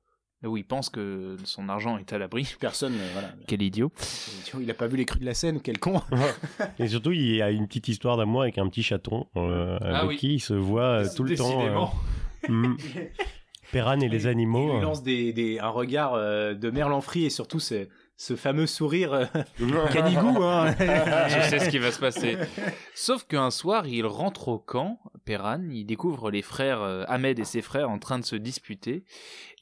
[0.47, 2.55] où il pense que son argent est à l'abri.
[2.59, 3.29] Personne, euh, voilà.
[3.47, 3.91] Quel idiot.
[4.59, 6.01] Il a pas vu les crues de la Seine, quel con.
[6.79, 9.99] Et surtout, il y a une petite histoire d'amour avec un petit chaton euh, Ah
[9.99, 10.17] avec oui.
[10.17, 11.57] qui il se voit euh, tout le temps.
[11.57, 11.93] Décidément.
[12.49, 12.77] euh, mm.
[13.71, 14.69] Perran et les animaux.
[14.69, 17.87] Il lui lance des, des, un regard euh, de merlanfri et surtout ce,
[18.21, 19.25] ce fameux sourire euh,
[19.93, 20.43] canigou.
[20.43, 20.75] Hein.
[20.79, 22.37] Je sais ce qui va se passer.
[22.93, 27.45] Sauf qu'un soir, il rentre au camp, Perran, il découvre les frères euh, Ahmed et
[27.45, 29.05] ses frères en train de se disputer,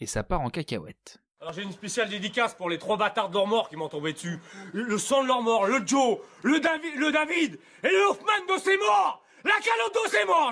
[0.01, 1.19] et ça part en cacahuète.
[1.39, 4.11] Alors j'ai une spéciale dédicace pour les trois bâtards de leur mort qui m'ont tombé
[4.11, 4.41] dessus.
[4.73, 8.59] Le, sang de leur mort, le Joe, le David, le David et le Hoffman de
[8.59, 9.23] ses morts.
[9.45, 10.51] La calotte de ses morts.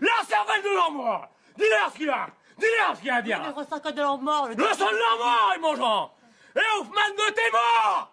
[0.00, 1.28] La cervelle de leur mort.
[1.58, 2.28] Dis-leur ce qu'il a.
[2.56, 3.42] Dis-leur ce qu'il a à dire.
[3.42, 6.12] Le ressaca de leur mort, le Le sang de leur mort, et mangeant.
[6.56, 8.10] Et Hoffman de tes morts.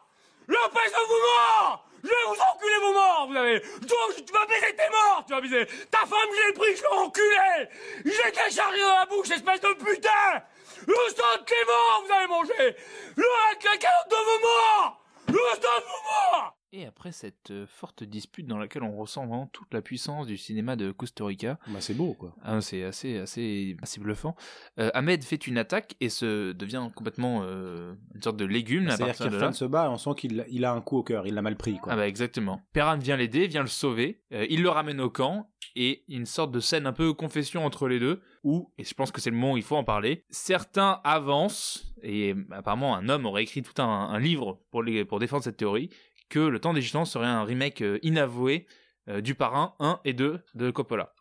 [0.48, 1.86] Lopez de vos morts.
[2.04, 3.62] Je vais vous enculer vos morts, vous avez.
[3.62, 5.66] Toi, tu vas baiser tes morts, tu vas baiser.
[5.90, 7.70] Ta femme, je l'ai pris, je l'ai enculé.
[8.04, 10.44] J'ai été chargé dans la bouche, espèce de putain.
[10.86, 12.76] Le sang de tes morts, vous avez mangé.
[13.16, 15.02] Le la de vos morts.
[15.30, 16.56] Le sang de vos morts.
[16.76, 20.38] Et après cette euh, forte dispute dans laquelle on ressent vraiment toute la puissance du
[20.38, 22.36] cinéma de Costa Rica, bah, c'est beau quoi.
[22.42, 24.36] ah, c'est assez, assez, assez bluffant,
[24.80, 28.98] euh, Ahmed fait une attaque et se devient complètement euh, une sorte de légume à
[28.98, 31.44] C'est-à-dire qu'Irfan se bat, on sent qu'il il a un coup au cœur, il l'a
[31.44, 31.94] mal pris quoi.
[31.94, 32.60] Ah bah exactement.
[32.74, 36.52] Perran vient l'aider, vient le sauver, euh, il le ramène au camp, et une sorte
[36.52, 39.36] de scène un peu confession entre les deux, où, et je pense que c'est le
[39.36, 43.80] moment où il faut en parler, certains avancent, et apparemment un homme aurait écrit tout
[43.82, 45.90] un, un livre pour, les, pour défendre cette théorie,
[46.30, 48.66] que Le Temps des Gitans serait un remake euh, inavoué
[49.10, 51.14] euh, du Parrain 1 et 2 de Coppola.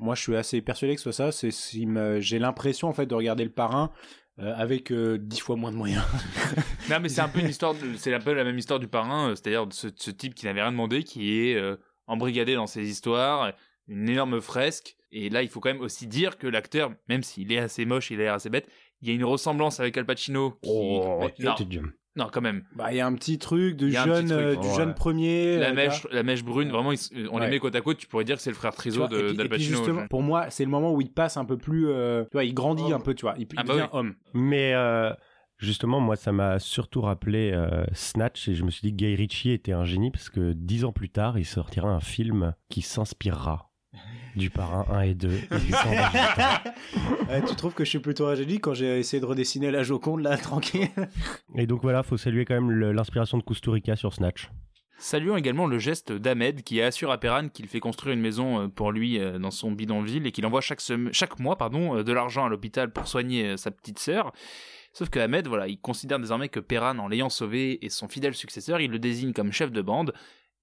[0.00, 1.32] Moi, je suis assez persuadé que ce soit ça.
[1.32, 1.86] C'est si
[2.18, 3.90] j'ai l'impression en fait de regarder le parrain
[4.40, 6.04] euh, avec euh, dix fois moins de moyens.
[6.90, 8.88] Non, mais c'est un peu une histoire, de- c'est un peu la même histoire du
[8.88, 12.54] Parrain, euh, c'est-à-dire de ce, ce type qui n'avait rien demandé, qui est euh, embrigadé
[12.56, 13.54] dans ses histoires,
[13.88, 14.96] une énorme fresque.
[15.10, 18.10] Et là, il faut quand même aussi dire que l'acteur, même s'il est assez moche,
[18.10, 18.68] il a l'air assez bête,
[19.00, 20.50] il y a une ressemblance avec Al Pacino.
[20.62, 20.68] Qui...
[20.70, 21.54] Oh, mais non.
[22.16, 22.62] Non, quand même.
[22.76, 24.74] Bah, il y a un petit truc jeune, euh, du ouais.
[24.76, 25.58] jeune premier.
[25.58, 27.98] La euh, mèche, la mèche brune, vraiment, ils s- on les met côte à côte,
[27.98, 29.58] tu pourrais dire que c'est le frère Triso vois, et de- puis- d'Al et puis
[29.58, 29.76] Pacino.
[29.78, 31.88] justement, pour moi, c'est le moment où il passe un peu plus.
[31.88, 33.34] euh, tu vois, il grandit un peu, tu vois.
[33.36, 33.98] Il, il Ah bah devient oui.
[33.98, 34.14] homme.
[34.32, 35.12] Mais euh,
[35.58, 39.14] justement, moi, ça m'a surtout rappelé euh, Snatch et je me suis dit que Guy
[39.16, 42.80] Ritchie était un génie parce que dix ans plus tard, il sortira un film qui
[42.82, 43.70] s'inspirera
[44.36, 47.28] du Parrain 1 et 2 et du Temps des Gitans.
[47.28, 50.20] Ouais, tu trouves que je suis plutôt ingénieux quand j'ai essayé de redessiner la Joconde
[50.22, 50.88] là, tranquille
[51.56, 54.50] Et donc voilà, faut saluer quand même l'inspiration de Kusturica sur Snatch.
[54.98, 58.68] Saluons également le geste d'Ahmed qui assure à Perran qu'il fait construire une maison euh,
[58.68, 62.04] pour lui euh, dans son bidonville et qu'il envoie chaque, sem- chaque mois pardon, euh,
[62.04, 64.32] de l'argent à l'hôpital pour soigner sa petite sœur.
[64.92, 68.34] Sauf que Ahmed, voilà, il considère désormais que Perran, en l'ayant sauvé, est son fidèle
[68.34, 70.14] successeur, il le désigne comme chef de bande.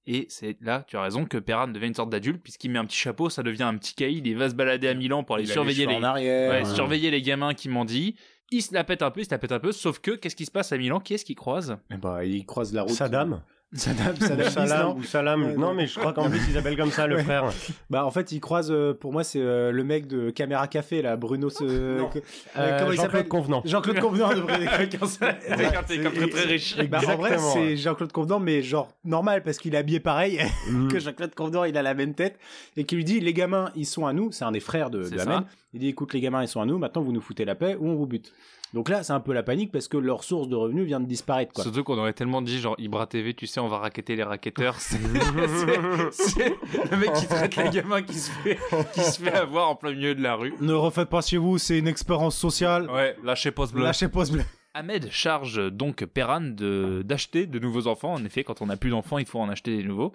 [0.08, 2.86] Et c'est là, tu as raison, que Perran devient une sorte d'adulte, puisqu'il met un
[2.86, 5.46] petit chapeau, ça devient un petit caïd, il va se balader à Milan pour aller
[5.46, 6.50] Il surveiller les, en arrière.
[6.52, 6.66] ouais, Ouais.
[6.76, 8.16] surveiller les gamins qui mendient.
[8.52, 10.36] Il se la pète un peu, il se la pète un peu, sauf que, qu'est-ce
[10.36, 11.00] qui se passe à Milan?
[11.00, 11.78] Qui est-ce qu'il croise?
[11.92, 12.92] Eh bah, il croise la route.
[12.92, 13.42] Saddam
[13.74, 15.44] Saddam, Ou Saddam, Salam, non ou Salam.
[15.46, 17.24] Ouais, non, mais je crois qu'en plus, ils s'appellent comme ça, le Ouais.
[17.24, 17.46] frère.
[17.90, 21.02] Bah, en fait, il croise, euh, pour moi, c'est euh, le mec de Caméra Café,
[21.02, 21.50] là, Bruno.
[21.50, 23.62] ce- Euh, comment il Jean-Claude s'appelle Convenant.
[23.64, 26.78] Jean-Claude Convenant devrait quelqu'un télécom très très riche.
[26.90, 27.78] Bah, en vrai, c'est ouais.
[27.78, 30.88] Jean-Claude Convenant, mais genre normal, parce qu'il est habillé pareil Mm.
[30.90, 32.38] que Jean-Claude Convenant, il a la même tête,
[32.76, 35.04] et qui lui dit, les gamins, ils sont à nous, c'est un des frères de,
[35.04, 35.22] C'est de.
[35.22, 35.44] Ahmed.
[35.74, 37.78] Il dit, écoute, les gamins, ils sont à nous, maintenant vous nous foutez la paix
[37.80, 38.34] ou on vous bute.
[38.74, 41.06] Donc là, c'est un peu la panique parce que leur source de revenus vient de
[41.06, 41.64] disparaître, quoi.
[41.64, 44.76] Surtout qu'on aurait tellement dit genre Ibra TV, tu sais, on va raqueter les raquetteurs.
[44.80, 48.58] C'est le mec qui traite les gamins qui se fait
[48.94, 50.54] qui se fait avoir en plein milieu de la rue.
[50.62, 52.90] Ne refaites pas chez vous, c'est une expérience sociale.
[52.90, 53.84] Ouais, lâchez pause bleu.
[53.84, 54.44] Lâchez pause bleu.
[54.74, 58.14] Ahmed charge donc Perran de d'acheter de nouveaux enfants.
[58.14, 60.14] En effet, quand on n'a plus d'enfants, il faut en acheter des nouveaux.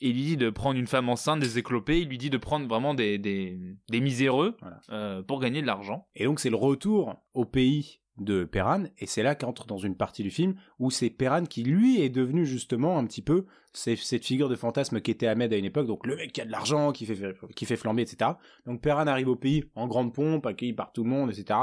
[0.00, 2.00] Et il lui dit de prendre une femme enceinte, des éclopés.
[2.00, 3.58] Il lui dit de prendre vraiment des, des,
[3.90, 4.80] des miséreux Voilà.
[4.90, 6.06] euh, pour gagner de l'argent.
[6.14, 9.96] Et donc c'est le retour au pays de Perran, et c'est là qu'entre dans une
[9.96, 14.24] partie du film où c'est Perran qui lui est devenu justement un petit peu cette
[14.24, 16.92] figure de fantasme qu'était Ahmed à une époque, donc le mec qui a de l'argent,
[16.92, 18.30] qui fait, qui fait flamber, etc.
[18.66, 21.58] Donc Perran arrive au pays en grande pompe, accueilli par tout le monde, etc.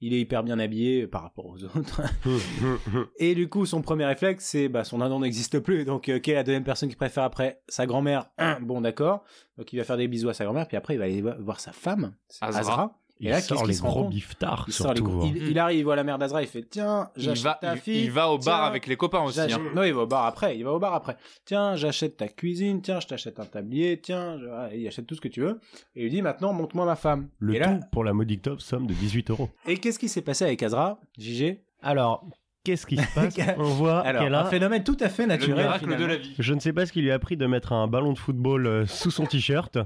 [0.00, 2.02] Il est hyper bien habillé par rapport aux autres.
[3.18, 5.84] Et du coup, son premier réflexe, c'est bah, son dindon n'existe plus.
[5.84, 8.26] Donc, euh, quelle est la deuxième personne qu'il préfère après Sa grand-mère?
[8.60, 9.24] Bon, d'accord.
[9.58, 10.68] Donc, il va faire des bisous à sa grand-mère.
[10.68, 12.60] Puis après, il va aller vo- voir sa femme, Azra.
[12.60, 12.98] Azra.
[13.18, 15.02] Il Et là, sort qu'est-ce les qu'il se rend gros biftards, il, les surtout.
[15.04, 15.32] gros- hein.
[15.34, 17.74] il, il arrive, il voit la mère d'Azra, il fait Tiens, Il j'achète va, ta
[17.74, 18.04] il, fille.
[18.04, 19.40] il va au bar Tiens, avec les copains aussi.
[19.40, 19.58] hein.
[19.74, 20.56] Non, il va au bar après.
[20.58, 21.16] Il va au bar après.
[21.46, 22.82] Tiens, j'achète ta cuisine.
[22.82, 23.98] Tiens, je t'achète un tablier.
[24.00, 25.60] Tiens, je- ah, il achète tout ce que tu veux.
[25.94, 27.28] Et il lui dit Maintenant, montre-moi ma femme.
[27.38, 29.48] Le et tout là, pour la modique top somme de 18 euros.
[29.66, 32.22] et qu'est-ce qui s'est passé avec Azra, JG Alors,
[32.64, 33.34] qu'est-ce qui se passe?
[33.58, 34.44] On voit Alors, qu'elle un a...
[34.50, 35.56] phénomène tout à fait Le naturel.
[35.64, 36.34] miracle de la vie.
[36.38, 38.66] Je ne sais pas ce qui lui a pris de mettre un ballon de football
[38.66, 39.78] euh, sous son t-shirt,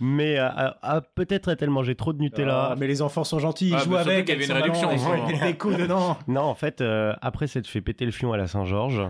[0.00, 2.70] mais euh, euh, euh, peut-être a-t-elle mangé trop de Nutella.
[2.72, 4.26] Ah, mais les enfants sont gentils, ils Ah, jouent avec.
[4.26, 4.90] qu'il y avait une réduction,
[5.28, 6.16] Ils des coups dedans.
[6.28, 9.02] Non, en fait, euh, après s'être fait péter le fion à la Saint-Georges,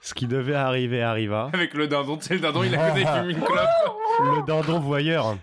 [0.00, 1.50] ce qui devait arriver arriva.
[1.54, 3.58] Avec le dindon, tu sais, le dindon, il a fumes une clope.
[4.20, 5.36] le dindon voyeur.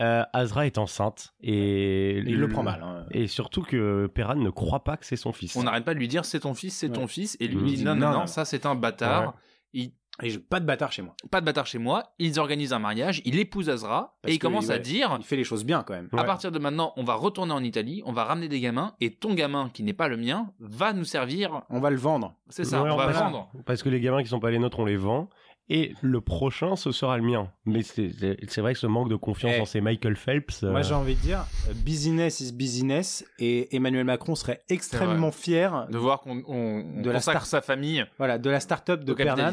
[0.00, 2.82] Euh, Azra est enceinte et Il le prend mal.
[2.82, 3.04] hein.
[3.10, 5.54] Et surtout que Perran ne croit pas que c'est son fils.
[5.54, 7.36] On n'arrête pas de lui dire c'est ton fils, c'est ton fils.
[7.40, 7.66] Et lui Mmh.
[7.68, 8.26] il dit non, non, Non, non, non.
[8.26, 9.34] ça c'est un bâtard.
[9.74, 11.14] Il, Et je pas de bâtard chez moi.
[11.30, 12.12] pas de bâtard chez moi.
[12.18, 13.22] Ils organisent un mariage.
[13.24, 14.16] Il épouse Azra.
[14.22, 16.08] Parce et il commence à ouais, dire Il fait les choses bien quand même.
[16.12, 16.26] à Ouais.
[16.26, 18.94] partir de maintenant, on va retourner en Italie, on va ramener des gamins.
[19.00, 21.62] Et ton gamin, qui n'est pas le mien, va nous servir.
[21.70, 22.34] On va le vendre.
[22.50, 23.20] C'est ça, Ouais, on va voilà.
[23.20, 23.50] vendre.
[23.64, 25.28] Parce que les gamins qui sont pas les nôtres, on les vend.
[25.68, 27.50] Et le prochain, ce sera le mien.
[27.64, 29.60] Mais c'est vrai que ce manque de confiance Eh.
[29.60, 30.62] en ces Michael Phelps.
[30.64, 31.46] euh, Moi j'ai envie de dire,
[31.84, 33.24] business is business.
[33.38, 37.60] Et Emmanuel Macron serait extrêmement fier De voir qu'on on, on De la consacre star-
[37.62, 39.52] sa famille voilà, de la start-up de Pernan.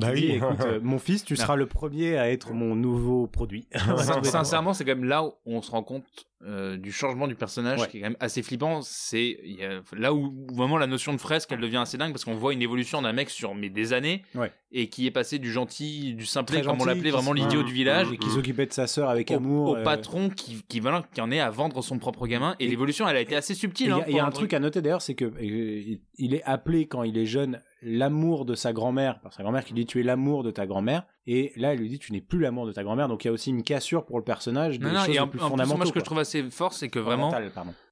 [0.00, 0.32] Bah oui.
[0.32, 3.66] écoute, euh, mon fils, tu seras le premier à être mon nouveau produit.
[3.98, 6.04] Sin- Sincèrement, c'est quand même là où on se rend compte
[6.42, 7.88] euh, du changement du personnage Ouais.
[7.88, 8.80] qui est quand même assez flippant.
[8.82, 12.12] C'est il y a- là où, vraiment la notion de fresque elle devient assez dingue
[12.12, 14.50] parce qu'on voit une évolution d'un mec sur mais des années Ouais.
[14.72, 18.10] et qui est passé du gentil, du simplet comme on l'appelait vraiment l'idiot du village.
[18.10, 19.68] Et qui s'occupait de sa sœur avec Au, amour.
[19.70, 22.64] au euh, patron qui, qui, voilà, qui en est à vendre son propre gamin et,
[22.64, 23.88] Et- l'évolution elle a été assez subtile.
[23.88, 25.96] Il y hein, a, il y a un truc à noter d'ailleurs, c'est que euh,
[26.16, 29.74] il est appelé quand il est jeune l'amour de sa grand-mère, par sa grand-mère qui
[29.74, 32.40] dit tu es l'amour de ta grand-mère, Et là, elle lui dit tu n'es plus
[32.40, 33.08] l'amour de ta grand-mère.
[33.08, 35.12] Donc il y a aussi une cassure pour le personnage des Non, non, choses et
[35.12, 36.00] les en, plus en plus, moi, ce que quoi.
[36.00, 37.32] je trouve assez fort, c'est que vraiment,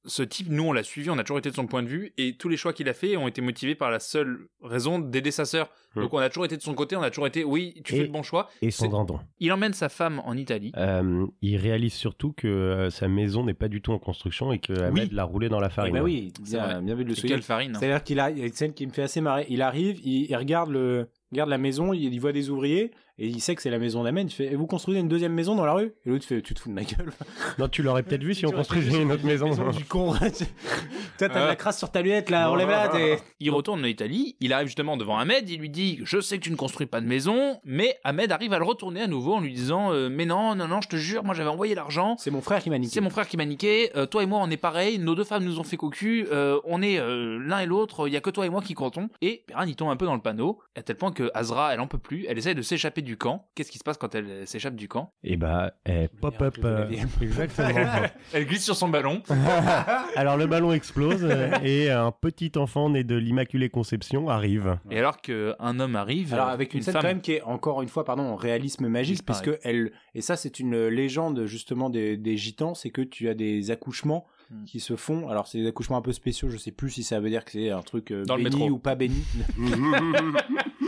[0.05, 2.13] ce type, nous, on l'a suivi, on a toujours été de son point de vue,
[2.17, 5.29] et tous les choix qu'il a fait ont été motivés par la seule raison d'aider
[5.31, 5.69] sa sœur.
[5.95, 6.01] Hmm.
[6.01, 7.97] Donc, on a toujours été de son côté, on a toujours été, oui, tu Et-
[7.97, 8.49] fais le bon choix.
[8.61, 9.19] Et son dindon.
[9.39, 10.71] Il emmène sa femme en Italie.
[10.77, 14.59] Euh, il réalise surtout que euh, sa maison n'est pas du tout en construction et
[14.59, 15.93] que Ahmed l'a roulé dans la farine.
[15.93, 17.35] ben oui, bien, bien vu de le C'est souligner.
[17.35, 17.79] quelle farine hein.
[17.79, 19.45] C'est-à-dire qu'il a, il y a une scène qui me fait assez marrer.
[19.49, 23.41] Il arrive, il, il regarde le, regarde la maison, il voit des ouvriers et il
[23.41, 24.31] sait que c'est la maison d'Ahmed.
[24.31, 25.93] Il fait, et vous construisez une deuxième maison dans la rue?
[26.05, 27.11] Et l'autre fait, tu te fous de ma gueule.
[27.57, 29.49] Non, tu l'aurais peut-être vu si on construisait une autre maison.
[29.71, 30.13] du con.
[31.17, 32.91] Toi, t'as de la crasse sur ta lunette là, enlève-la.
[33.39, 36.43] Il retourne en Italie, il arrive justement devant Ahmed, il lui dit Je sais que
[36.43, 39.41] tu ne construis pas de maison, mais Ahmed arrive à le retourner à nouveau en
[39.41, 42.31] lui disant euh, Mais non, non, non, je te jure, moi j'avais envoyé l'argent, C'est
[42.31, 42.93] mon frère qui m'a niqué.
[42.93, 45.23] c'est mon frère qui m'a niqué, euh, toi et moi on est pareil, nos deux
[45.25, 48.21] femmes nous ont fait cocu, euh, on est euh, l'un et l'autre, il y a
[48.21, 49.09] que toi et moi qui comptons.
[49.21, 51.81] Et Perran il tombe un peu dans le panneau, à tel point que Azra elle
[51.81, 53.47] en peut plus, elle essaie de s'échapper du camp.
[53.55, 55.13] Qu'est-ce qui se passe quand elle euh, s'échappe du camp?
[55.23, 56.57] Et bah, eh, pop-up.
[56.57, 57.01] miracle de la euh, vie.
[57.23, 57.69] exactement.
[58.33, 59.23] Elle glisse sur son ballon.
[60.15, 64.77] Alors le ballon explose euh, et un petit enfant né de l'Immaculée Conception arrive.
[64.91, 67.81] Et alors qu'un homme arrive, Alors avec une, scène femme quand même qui est encore
[67.81, 72.15] une fois pardon en réalisme magique puisque elle et ça c'est une légende justement des,
[72.15, 74.63] des gitans c'est que tu as des accouchements Hmm.
[74.65, 77.19] qui se font alors c'est des accouchements un peu spéciaux je sais plus si ça
[77.19, 78.71] veut dire que c'est un truc euh, Dans le béni métro.
[78.71, 79.23] ou pas béni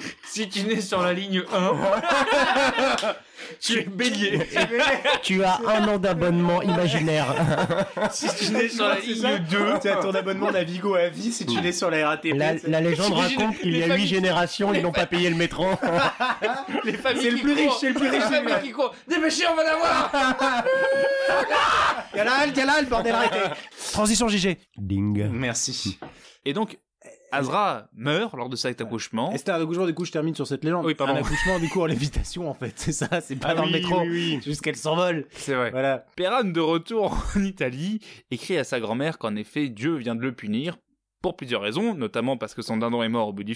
[0.26, 1.72] Si tu nais sur la ligne 1,
[3.60, 4.40] tu es bélier.
[5.22, 7.26] tu as un an d'abonnement imaginaire.
[8.10, 11.32] si tu nais sur la ligne ça 2, tu as ton abonnement Navigo à vie
[11.32, 14.74] si tu l'es sur la RATP La, légende raconte qu'il y a familles- huit générations,
[14.74, 15.66] ils n'ont pas payé le métro.
[16.84, 18.94] les familles C'est le plus riche, c'est le plus riche, Les familles qui courent.
[19.08, 20.12] Dépêchez, on va l'avoir.
[22.14, 23.38] Galal, Galal, bordel arrêtez
[23.92, 25.28] Transition JG Ding.
[25.30, 25.98] Merci
[26.44, 26.78] Et donc,
[27.32, 29.32] Azra meurt lors de cet accouchement.
[29.32, 31.14] Et c'était un accouchement du coup je termine sur cette légende Oui, pardon.
[31.14, 34.00] un accouchement du coup en lévitation en fait c'est ça c'est pas dans le métro
[34.04, 35.70] c'est juste qu'elle s'envole C'est vrai.
[35.70, 38.00] voilà Perran, de retour en Italie,
[38.30, 40.76] écrit à sa grand-mère qu'en effet, Dieu vient de le punir.
[41.22, 43.54] Pour plusieurs raisons, notamment parce que son dindon est mort au bout du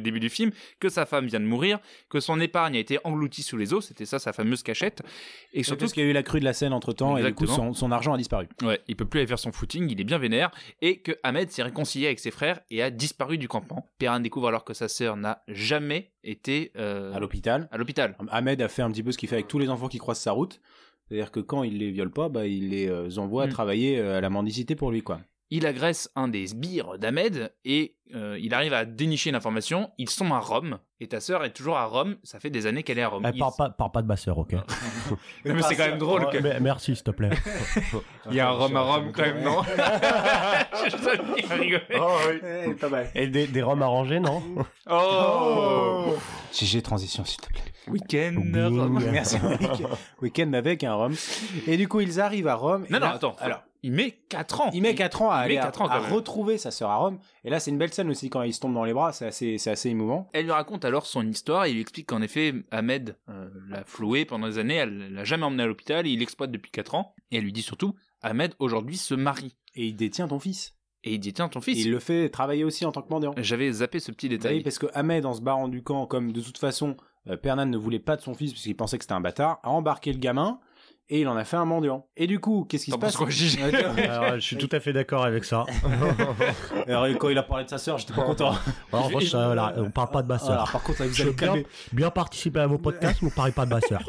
[0.00, 0.50] début du film,
[0.80, 3.80] que sa femme vient de mourir, que son épargne a été engloutie sous les eaux,
[3.80, 5.02] c'était ça sa fameuse cachette,
[5.52, 7.22] et surtout surtout qu'il y a eu la crue de la Seine entre temps et
[7.22, 9.88] du coup son, son argent a disparu Ouais, il peut plus aller faire son footing,
[9.90, 10.50] il est bien vénère,
[10.80, 13.88] et que Ahmed s'est réconcilié avec ses frères et a disparu du campement.
[13.98, 18.16] Perrin découvre alors que sa sœur n'a jamais été euh, à l'hôpital à l'hôpital.
[18.30, 20.20] Ahmed a fait un petit peu ce qu'il fait avec tous les enfants qui croisent
[20.20, 20.60] sa route.
[21.08, 23.50] C'est-à-dire que quand il les viole pas, bah, il les euh, envoie Mm.
[23.50, 25.20] travailler euh, à la mendicité pour lui, quoi.
[25.54, 29.90] Il agresse un des sbires d'Ahmed et euh, il arrive à dénicher une information.
[29.98, 32.16] Ils sont à Rome et ta sœur est toujours à Rome.
[32.22, 33.30] Ça fait des années qu'elle est à Rome.
[33.34, 34.54] Il- parle, pas, parle pas de ma sœur, ok
[35.44, 37.28] Mais c'est quand même drôle que- Ouais, mais Merci, s'il te plaît.
[38.30, 39.62] Il y a un Rome à Rome quand même, non?
[40.88, 41.82] Je va rigoler.
[42.68, 43.10] Eh, pas mal.
[43.14, 44.42] Et des, des roms arrangés, non?
[44.90, 46.14] Oh,
[46.52, 47.60] GG transition, s'il te plaît.
[47.88, 48.34] Week-end.
[48.36, 49.00] Rome.
[49.12, 49.82] Merci, Week-
[50.22, 51.14] Week-end avec un Rome.
[51.66, 52.86] Et du coup, ils arrivent à Rome.
[52.88, 53.36] et Non, non, là- attends.
[53.40, 54.70] Alors, Il met 4 ans.
[54.72, 57.18] il met 4 ans à aller ans, à retrouver sa sœur à Rome.
[57.44, 59.12] Et là, c'est une belle scène aussi quand il se tombe dans les bras.
[59.12, 60.28] C'est assez, c'est assez émouvant.
[60.32, 63.84] Elle lui raconte alors son histoire et il lui explique qu'en effet, Ahmed euh, l'a
[63.84, 66.94] floué pendant des années, elle l'a jamais emmené à l'hôpital et il l'exploite depuis 4
[66.94, 67.14] ans.
[67.30, 69.56] Et elle lui dit surtout, Ahmed aujourd'hui se marie.
[69.74, 70.74] Et il détient ton fils.
[71.04, 71.84] Et il dit, tiens, ton Et fils.
[71.84, 73.34] il le fait travailler aussi en tant que mendiant.
[73.36, 74.62] J'avais zappé ce petit Oui, détail.
[74.62, 76.96] parce que Ahmed, en se barrant du camp, comme de toute façon,
[77.28, 79.58] euh, Pernan ne voulait pas de son fils parce qu'il pensait que c'était un bâtard,
[79.64, 80.60] a embarqué le gamin
[81.12, 82.06] et il en a fait un mendiant.
[82.16, 84.80] Et du coup, qu'est-ce qui se passe penses quoi, Gigi Alors, je suis tout à
[84.80, 85.66] fait d'accord avec ça.
[86.88, 88.54] Alors, quand il a parlé de sa sœur, j'étais pas content.
[88.90, 90.52] Alors, moi, ça, là, on parle pas de ma sœur.
[90.52, 93.52] Alors, par contre, vous Je allez veux bien, participer à vos podcasts, mais ne parlez
[93.52, 94.00] pas de ma sœur.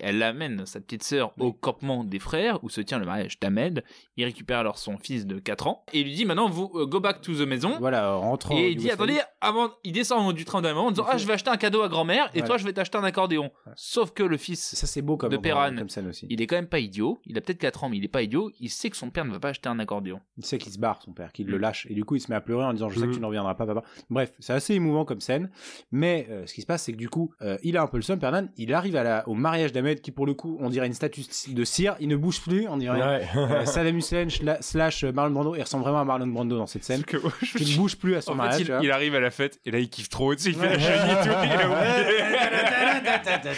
[0.00, 3.82] Elle amène sa petite sœur au campement des frères où se tient le mariage d'Ahmed.
[4.16, 6.86] Il récupère alors son fils de 4 ans et il lui dit maintenant vous euh,
[6.86, 7.76] go back to the maison.
[7.80, 8.56] Voilà, en rentrant.
[8.56, 11.34] Et il dit attendez avant il descend du train d'avant en disant ah je vais
[11.34, 12.46] acheter un cadeau à grand-mère et Voilà.
[12.46, 13.50] toi je vais t'acheter un accordéon.
[13.76, 15.74] Sauf que le fils Ça, c'est beau comme, de Perran.
[15.76, 16.26] comme scène aussi.
[16.30, 17.20] il est quand même pas idiot.
[17.26, 18.50] Il a peut-être 4 ans mais il est pas idiot.
[18.60, 20.20] Il sait que son père ne va pas acheter un accordéon.
[20.36, 21.60] Il sait qu'il se barre, son père, qu'il le Mm.
[21.60, 21.86] lâche.
[21.90, 23.14] Et du coup, il se met à pleurer en disant Je sais que Mm.
[23.14, 23.82] tu ne reviendras pas, papa.
[24.10, 25.50] Bref, c'est assez émouvant comme scène.
[25.92, 27.96] Mais euh, ce qui se passe, c'est que du coup, euh, il a un peu
[27.96, 28.48] le seum, Pernan.
[28.56, 31.22] Il arrive à la, au mariage d'Ahmed, qui pour le coup, on dirait une statue
[31.48, 31.96] de cire.
[32.00, 33.26] Il ne bouge plus, on dirait Ouais.
[33.36, 35.54] euh, Saddam Hussein schla- slash euh, Marlon Brando.
[35.54, 37.02] Il ressemble vraiment à Marlon Brando dans cette scène.
[37.04, 38.58] Qui ne bouge plus à son mariage.
[38.64, 38.94] tu vois.
[38.94, 40.34] arrive à la fête et là il kiffe trop.
[40.34, 40.76] Tu sais, il Ouais.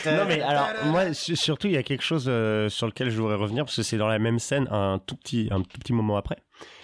[0.06, 3.20] Non mais alors moi su- surtout il y a quelque chose euh, sur lequel je
[3.20, 5.92] voudrais revenir parce que c'est dans la même scène un tout petit un tout petit
[5.92, 6.36] moment après.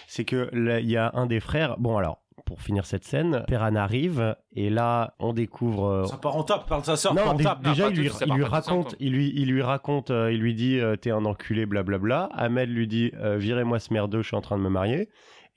[0.07, 1.77] C'est que là, il y a un des frères.
[1.77, 5.85] Bon alors pour finir cette scène, Perran arrive et là on découvre.
[5.85, 7.61] euh, Ça part en top, parle de sa sœur, non, en dé- top.
[7.61, 10.53] déjà pas il lui, il lui raconte, il lui, il lui raconte, euh, il lui
[10.55, 12.29] dit euh, t'es un enculé, blablabla.
[12.33, 15.09] Ahmed lui dit euh, virez-moi ce merdeux, je suis en train de me marier.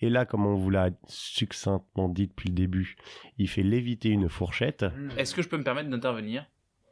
[0.02, 2.96] Et là, comme on vous l'a succinctement dit depuis le début,
[3.38, 4.84] il fait léviter une fourchette.
[5.16, 6.46] Est-ce que je peux me permettre d'intervenir?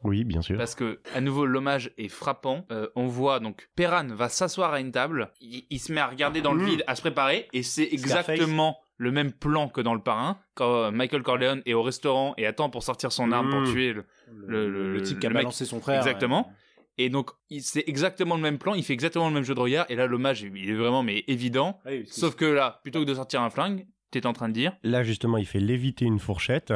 [0.05, 0.57] Oui, bien sûr.
[0.57, 2.65] Parce que, à nouveau, l'hommage est frappant.
[2.71, 6.07] Euh, on voit donc Perran va s'asseoir à une table, il, il se met à
[6.07, 6.67] regarder dans le Mmh.
[6.69, 8.29] vide, à se préparer, et c'est Scarface.
[8.29, 12.35] exactement le même plan que dans le parrain, quand euh, Michael Corleone est au restaurant
[12.37, 13.73] et attend pour sortir son arme pour Mmh.
[13.73, 14.05] tuer le.
[14.47, 15.97] Le- le- le type qui a le mec- balancé son frère.
[15.99, 16.51] Exactement.
[16.99, 17.31] Et donc,
[17.61, 20.07] c'est exactement le même plan, il fait exactement le même jeu de regard, et là,
[20.07, 21.79] l'hommage, il est vraiment mais évident.
[21.87, 24.55] oui, que Sauf que là, plutôt que de sortir un flingue, t'es en train de
[24.55, 24.73] dire.
[24.83, 26.73] Là, justement, il fait léviter une fourchette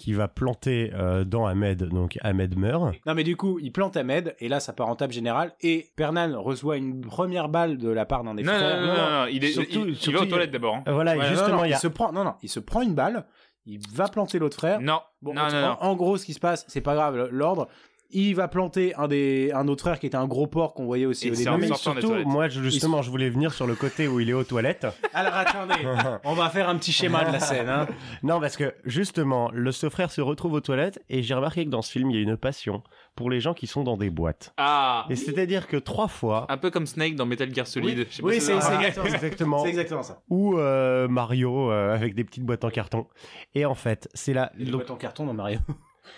[0.00, 1.84] qui va planter euh, dans Ahmed.
[1.84, 2.94] Donc, Ahmed meurt.
[3.06, 5.90] Non, mais du coup, il plante Ahmed, et là, ça part en table générale, et
[5.94, 8.80] Pernan reçoit une première balle de la part d'un des Non, non, frères.
[8.80, 10.76] non, non, non, il, est, Surtout- il, il surtout, va aux il- toilettes d'abord.
[10.76, 10.82] hein.
[10.86, 11.78] Voilà, Ouais, et non, justement, non, il y a...
[11.78, 13.26] se prend, non, non, il se prend une balle,
[13.66, 14.80] il va planter l'autre frère.
[14.80, 15.76] Non, Bon, non, en, non, non.
[15.80, 17.68] en gros, ce qui se passe, c'est pas grave, l'ordre.
[18.12, 21.06] Il va planter un des un autre frère qui était un gros porc qu'on voyait
[21.06, 21.56] aussi Et au c'est début.
[21.58, 24.32] mais sortant des surtout, moi, justement, je voulais venir sur le côté où il est
[24.32, 24.86] aux toilettes.
[25.14, 25.74] Alors attendez,
[26.24, 27.68] on va faire un petit schéma de la scène.
[27.68, 27.86] Hein.
[28.22, 31.70] Non, parce que justement, le ce frère se retrouve aux toilettes et j'ai remarqué que
[31.70, 32.82] dans ce film, il y a une passion
[33.16, 34.52] pour les gens qui sont dans des boîtes.
[34.56, 38.06] Ah Et c'est-à-dire que trois fois, Un peu comme Snake dans Metal Gear Solid.
[38.10, 39.14] Je sais pas Oui, c'est exactement, ça.
[39.14, 40.20] exactement, C'est exactement ça.
[40.28, 43.06] ou euh, Mario euh, avec des petites boîtes en carton.
[43.54, 44.50] Et en fait, c'est là.
[44.58, 45.58] Il donc, boîte en carton dans Mario.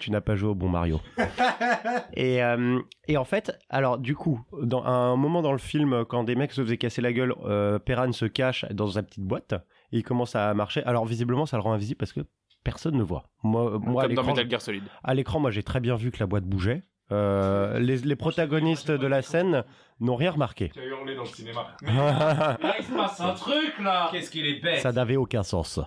[0.00, 1.00] Tu n'as pas joué au bon Mario.
[2.14, 6.24] et, euh, et en fait, alors du coup, dans un moment dans le film, quand
[6.24, 9.52] des mecs se faisaient casser la gueule, euh, Perran se cache dans sa petite boîte
[9.92, 10.82] et il commence à marcher.
[10.84, 12.20] Alors visiblement, ça le rend invisible parce que
[12.64, 13.30] personne ne voit.
[13.42, 14.84] Moi, moi à Comme dans l'écran, Metal Gear Solid.
[15.02, 16.82] à l'écran, moi j'ai très bien vu que la boîte bougeait.
[17.10, 19.64] Euh, les, les protagonistes de la scène
[20.00, 20.70] n'ont rien remarqué.
[20.70, 21.66] Tu as hurlé dans le cinéma.
[21.82, 24.80] Là, il se passe un truc là Qu'est-ce qu'il est bête.
[24.80, 25.80] Ça n'avait aucun sens.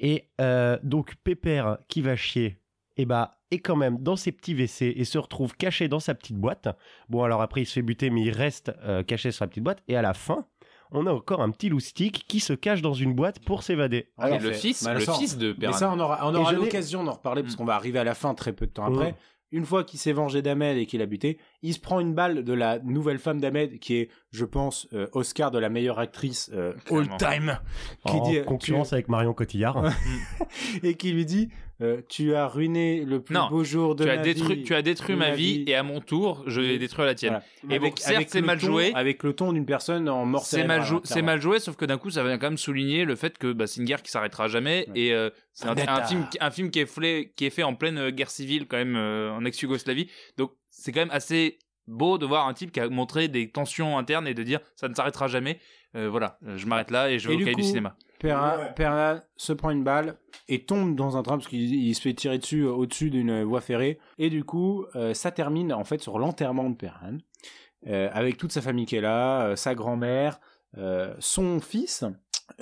[0.00, 2.58] Et euh, donc Pépère qui va chier,
[2.96, 6.14] et bah est quand même dans ses petits WC et se retrouve caché dans sa
[6.14, 6.68] petite boîte.
[7.08, 9.62] Bon alors après il se fait buter mais il reste euh, caché sur sa petite
[9.62, 10.46] boîte et à la fin
[10.92, 14.08] on a encore un petit loustic qui se cache dans une boîte pour s'évader.
[14.18, 15.72] Ah, Alors, le fait- fils, bah, le ça, fils de Mais Perrin.
[15.72, 17.58] ça, on aura, on aura l'occasion d'en reparler parce Mm.
[17.58, 18.94] qu'on va arriver à la fin très peu de temps Mm.
[18.94, 19.14] après.
[19.50, 22.44] Une fois qu'il s'est vengé d'Ahmed et qu'il a buté, il se prend une balle
[22.44, 26.50] de la nouvelle femme d'Ahmed qui est, je pense, euh, Oscar de la meilleure actrice
[26.54, 27.58] euh, all time,
[28.06, 29.92] qui en dit, concurrence avec Marion Cotillard.
[30.82, 31.48] et qui lui dit
[31.80, 34.62] euh, Tu as ruiné le plus Non, beau jour de tu as ma détruit, vie.
[34.64, 35.70] tu as détruit ma ma vie vie.
[35.70, 37.40] et à mon tour, je vais détruire la tienne.
[37.62, 37.76] Voilà.
[37.76, 38.92] Et bon, certes, c'est mal ton- joué.
[38.94, 41.84] Avec le ton d'une personne en mort C'est mal, jou- c'est mal joué, sauf que
[41.84, 44.10] d'un coup, ça vient quand même souligner le fait que bah, c'est une guerre qui
[44.10, 44.86] s'arrêtera jamais.
[44.94, 45.00] Ouais.
[45.00, 47.74] Et euh, c'est un, film, qui- un film qui est, fait, qui est fait en
[47.74, 50.08] pleine euh, guerre civile, quand même, euh, en ex-Yougoslavie.
[50.36, 53.96] Donc, c'est quand même assez beau de voir un type qui a montré des tensions
[53.96, 55.58] internes et de dire ça ne s'arrêtera jamais.
[55.94, 57.96] Euh, voilà, je m'arrête là et je vais Et au du cahier du coup, cinéma.
[58.18, 60.18] Perna se prend une balle
[60.48, 63.42] et tombe dans un train parce qu'il il se fait tirer dessus euh, au-dessus d'une
[63.42, 63.98] voie ferrée.
[64.18, 66.76] Et du coup, euh, ça termine en fait sur l'enterrement de
[67.86, 70.40] euh, avec toute sa famille qui est là, euh, sa grand-mère,
[70.76, 72.04] euh, son fils.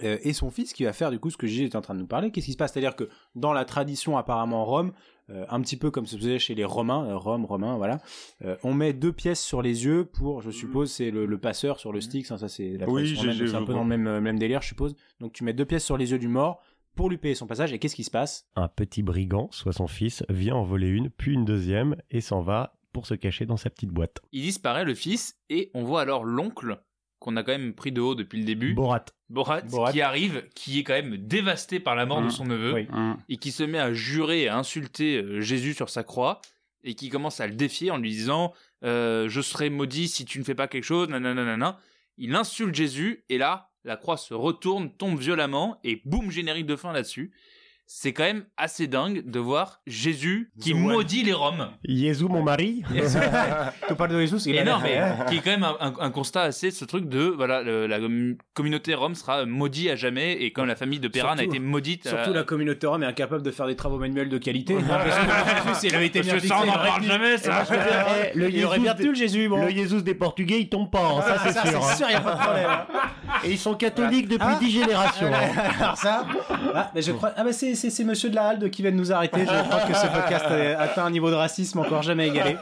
[0.03, 1.95] euh, et son fils qui va faire du coup ce que Gigi était en train
[1.95, 2.31] de nous parler.
[2.31, 2.73] Qu'est-ce qui se passe?
[2.73, 4.93] C'est-à-dire que dans la tradition apparemment Rome,
[5.31, 8.01] euh, un petit peu comme se faisait chez les Romains, euh, Rome, Romains, voilà,
[8.45, 11.81] euh, on met deux pièces sur les yeux pour, je suppose, c'est le, le passeur
[11.81, 14.39] sur le stick, ça, ça c'est la Oui, c'est un peu dans le même, même
[14.39, 14.95] délire, je suppose.
[15.21, 16.63] Donc tu mets deux pièces sur les yeux du mort
[16.95, 18.47] pour lui payer son passage, et qu'est-ce qui se passe?
[18.55, 22.41] Un petit brigand, soit son fils, vient en voler une, puis une deuxième, et s'en
[22.41, 24.21] va pour se cacher dans sa petite boîte.
[24.31, 26.81] Il disparaît, le fils, et on voit alors l'oncle,
[27.19, 29.07] qu'on a quand même pris de haut depuis le début, Borat.
[29.31, 29.93] Borat, Borat.
[29.93, 32.31] qui arrive, qui est quand même dévasté par la mort de Mhm.
[32.31, 32.73] son neveu.
[32.75, 32.87] Oui.
[33.29, 36.41] et qui se met à jurer et à insulter euh, Jésus sur sa croix
[36.83, 38.53] et qui commence à le défier en lui disant
[38.85, 41.79] euh, je serai maudit si tu ne fais pas quelque chose nanana
[42.19, 46.77] il insulte Jésus et là la croix se retourne tombe violemment et boum générique de
[46.77, 47.33] fin là-dessus
[47.87, 50.81] c'est quand même assez dingue de voir Jésus qui The one.
[50.83, 52.83] maudit les Roms Jésus, mon mari
[53.89, 56.43] Tu parles de Jesus, il énorme mais qui est quand même un, un- un constat
[56.43, 60.53] assez ce truc de voilà le- la com- communauté Rome sera maudite à jamais et
[60.53, 63.43] comme la famille de Perrin a été maudite Surtout euh, la communauté rome est incapable
[63.43, 64.77] de faire des travaux manuels de qualité.
[64.89, 67.65] Parce que il avait été bien ça on n'en parle jamais ça
[68.33, 69.65] Eh, le Il aurait bien tenu le Jésus, bon.
[69.65, 71.79] Le Jésus des Portugais, il tombe pas, hein, ça c'est sûr.
[71.79, 71.87] hein.
[71.91, 72.71] c'est sûr, il n'y a pas de problème.
[73.45, 74.59] Et ils sont catholiques depuis Ah.
[74.61, 75.27] dix générations.
[75.33, 75.71] hein.
[75.81, 76.25] Alors ça,
[76.75, 78.93] ah, mais je crois, ah bah c'est c'est c'est Monsieur de la Halde qui vient
[78.93, 79.41] de nous arrêter.
[79.41, 82.57] Je crois que ce podcast a atteint un niveau de racisme encore jamais égalé.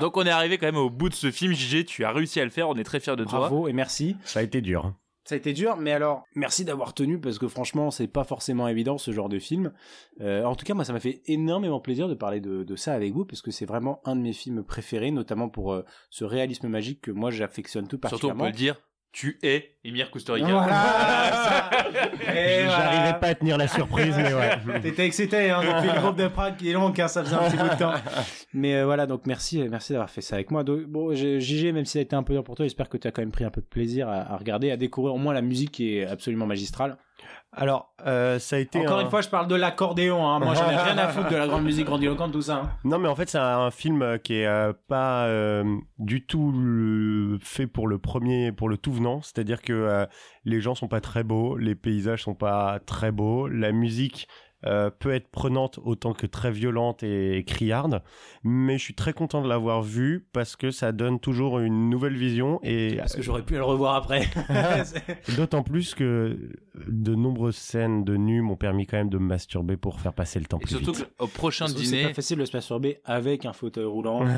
[0.00, 2.40] Donc on est arrivé quand même au bout de ce film, JG, tu as réussi
[2.40, 3.38] à le faire, on est très fiers de toi.
[3.40, 4.16] Bravo et merci.
[4.24, 4.92] Ça a été dur.
[5.24, 8.68] Ça a été dur, mais alors merci d'avoir tenu parce que franchement c'est pas forcément
[8.68, 9.72] évident ce genre de film.
[10.20, 12.92] Euh, en tout cas moi ça m'a fait énormément plaisir de parler de, de ça
[12.94, 16.24] avec vous parce que c'est vraiment un de mes films préférés, notamment pour euh, ce
[16.24, 18.44] réalisme magique que moi j'affectionne tout Surtout on particulièrement.
[18.44, 18.76] peut le dire,
[19.12, 20.46] tu es Emir Kusturica.
[20.46, 21.70] Voilà.
[22.20, 22.92] Et voilà.
[22.92, 24.80] J'arrivais pas à tenir la surprise, mais ouais.
[24.82, 27.48] T'étais excité hein, depuis le groupe de Prague qui est long, car ça faisait un
[27.48, 27.94] petit bout de temps.
[28.52, 30.64] Mais euh, voilà, donc merci, euh, merci d'avoir fait ça avec moi.
[30.64, 32.98] Donc, bon, JG, même si ça a été un peu dur pour toi, j'espère que
[32.98, 35.18] tu as quand même pris un peu de plaisir à, à regarder, à découvrir au
[35.18, 36.98] moins la musique qui est absolument magistrale.
[37.52, 40.28] Alors, euh, ça a été Encore un- une fois, je parle de l'accordéon.
[40.28, 40.40] Hein.
[40.40, 42.56] Moi, j'en ai rien à foutre de la grande musique grandiloquente, tout ça.
[42.64, 42.70] hein.
[42.84, 45.64] Non, mais en fait, c'est un film euh, qui est euh, pas euh,
[45.98, 49.22] du tout le- fait pour le premier, pour le tout venant.
[49.22, 50.06] C'est-à-dire que
[50.44, 54.28] les gens sont pas très beaux, les paysages sont pas très beaux, la musique
[54.64, 58.02] euh, peut être prenante autant que très violente et criarde.
[58.42, 62.16] Mais je suis très content de l'avoir vu parce que ça donne toujours une nouvelle
[62.16, 64.28] vision et Parce que j'aurais pu le revoir après.
[65.36, 66.38] d'autant plus que
[66.88, 70.38] de nombreuses scènes de nu m'ont permis quand même de me masturber pour faire passer
[70.38, 71.08] le temps Et plus surtout vite.
[71.18, 72.02] qu'au prochain C'est dîner.
[72.04, 74.24] pas facile de se masturber avec un fauteuil roulant.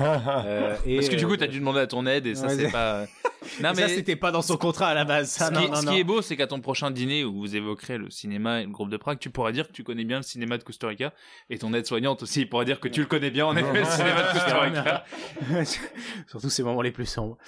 [0.48, 2.46] Euh, et, Parce que du coup, euh, t'as dû demander à ton aide et ça,
[2.46, 3.06] Ouais, c'est c'est- pas.
[3.62, 5.30] Non, ça, c'était pas dans son contrat à la base.
[5.30, 5.92] Ça, Ce, non, qui, non, ce non.
[5.92, 8.70] qui est beau, c'est qu'à ton prochain dîner où vous évoquerez le cinéma et le
[8.70, 11.12] groupe de Prague, tu pourras dire que tu connais bien le cinéma de Costa Rica
[11.50, 14.22] et ton aide-soignante aussi pourra dire que tu le connais bien en effet le cinéma
[14.22, 15.04] de Costa Rica.
[16.28, 17.38] Surtout ces moments les plus sombres.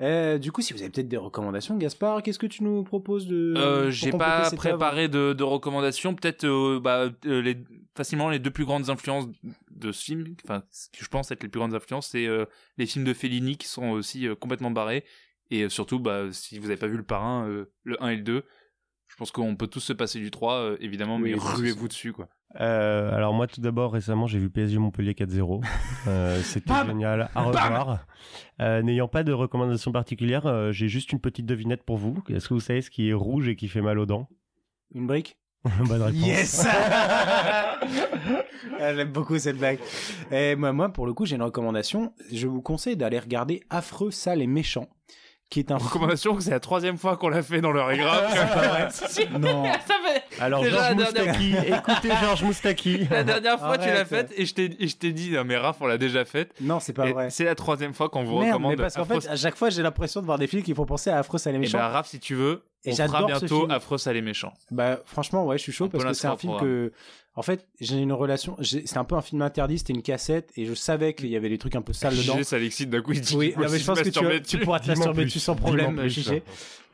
[0.00, 3.26] Euh, du coup, si vous avez peut-être des recommandations, Gaspard, qu'est-ce que tu nous proposes
[3.26, 3.54] de.
[3.56, 6.14] Euh, J'ai pas préparé de, de recommandations.
[6.14, 7.58] Peut-être euh, bah, euh, les,
[7.96, 9.26] facilement les deux plus grandes influences
[9.70, 12.44] de ce film, enfin, ce que je pense être les plus grandes influences, c'est euh,
[12.78, 15.04] les films de Fellini qui sont aussi euh, complètement barrés.
[15.50, 18.16] Et euh, surtout, bah, si vous avez pas vu le parrain, euh, le 1 et
[18.16, 18.44] le 2,
[19.08, 21.88] je pense qu'on peut tous se passer du 3, euh, évidemment, Oui, mais c'est ruez-vous
[21.88, 22.28] dessus, quoi.
[22.58, 25.62] Euh, alors moi tout d'abord récemment j'ai vu PSG Montpellier 4-0.
[26.08, 28.06] Euh, C'était génial à revoir.
[28.60, 32.20] Euh, N'ayant pas de recommandations particulières, euh, j'ai juste une petite devinette pour vous.
[32.28, 34.28] Est-ce que vous savez ce qui est rouge et qui fait mal aux dents?
[34.94, 35.38] Une brique?
[35.86, 36.26] Bonne réponse.
[36.26, 36.66] Yes
[38.80, 39.78] Ah, J'aime beaucoup cette blague.
[40.30, 42.14] Et moi, moi, pour le coup, j'ai une recommandation.
[42.32, 44.88] Je vous conseille d'aller regarder Affreux, sale et méchant,
[45.50, 48.32] qui est un Recommandation que c'est la troisième fois qu'on l'a fait dans le Régraphe.
[48.32, 48.88] C'est pas vrai.
[48.90, 49.28] Si.
[49.38, 49.64] Non.
[49.86, 52.98] Ça fait Alors Georges dernière- Moustaki, écoutez Georges Moustaki.
[53.10, 54.64] la dernière fois tu l'as faite et je t'ai
[55.08, 56.52] et dit non mais Raph on l'a déjà faite.
[56.60, 57.30] Non, c'est pas Et vrai.
[57.30, 58.70] C'est la troisième fois qu'on vous Merde, recommande.
[58.72, 60.86] mais parce qu'en fait, à chaque fois, j'ai l'impression de voir des films qui font
[60.86, 61.78] penser à Affreux, sale et Eh méchant.
[61.78, 63.66] ben, Raph, si tu veux, Et on fera bientôt.
[63.70, 64.52] Affreux, sale et méchant.
[64.70, 66.92] Bah franchement ouais je suis chaud On parce que c'est un film que
[67.34, 70.66] en fait j'ai une relation c'est un peu un film interdit c'était une cassette et
[70.66, 73.02] je savais qu'il y avait des trucs un peu sales dedans Gégé, ça l'excite d'un
[73.02, 75.38] coup il dit oui non, mais je pense se que tu, pourras te masturber dessus
[75.38, 76.08] sans problème.
[76.08, 76.42] Gégé.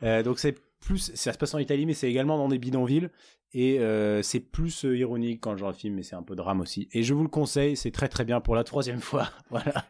[0.03, 3.09] Euh, donc c'est plus ça se passe en Italie mais c'est également dans des bidonvilles
[3.53, 6.89] et euh, c'est plus euh, ironique quand le film mais c'est un peu drame aussi
[6.91, 9.85] et je vous le conseille c'est très très bien pour la troisième fois voilà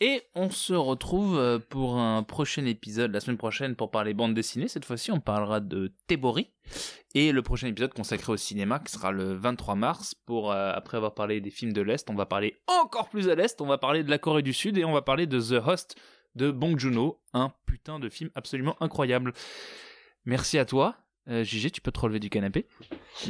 [0.00, 4.32] Et on se retrouve euh, pour un prochain épisode la semaine prochaine pour parler bande
[4.32, 4.68] dessinée.
[4.68, 6.52] Cette fois-ci, on parlera de Tebori.
[7.16, 11.14] Et le prochain épisode consacré au cinéma qui sera le 23 mars pour, après avoir
[11.14, 13.60] parlé des films de l'Est, on va parler encore plus à l'Est.
[13.60, 15.96] On va parler de la Corée du Sud et on va parler de The Host
[16.36, 17.20] de Bong Joon-ho.
[17.32, 19.32] Un putain de film absolument incroyable.
[20.24, 20.96] Merci à toi.
[21.28, 22.66] Euh, tu peux te relever du canapé.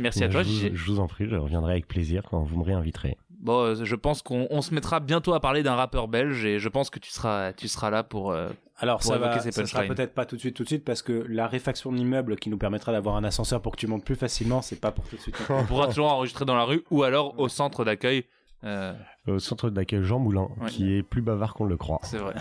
[0.00, 2.56] Merci à toi, je, vous, je vous en prie, je reviendrai avec plaisir quand vous
[2.58, 3.16] me réinviterez.
[3.40, 6.58] Bon, euh, je pense qu'on on se mettra bientôt à parler d'un rappeur belge et
[6.58, 8.30] je pense que tu seras, tu seras là pour.
[8.32, 8.48] euh,
[8.80, 10.68] alors Pour ça évoquer va ces ça sera peut-être pas tout de suite tout de
[10.68, 13.76] suite parce que la réfaction de l'immeuble qui nous permettra d'avoir un ascenseur pour que
[13.80, 16.54] tu montes plus facilement c'est pas pour tout de suite on pourra toujours enregistrer dans
[16.54, 18.24] la rue ou alors au centre d'accueil.
[18.64, 18.92] Euh,
[19.28, 20.68] Au centre d'accueil Jean Moulin, Ouais.
[20.68, 22.00] qui est plus bavard qu'on ne le croit.
[22.02, 22.34] c'est vrai.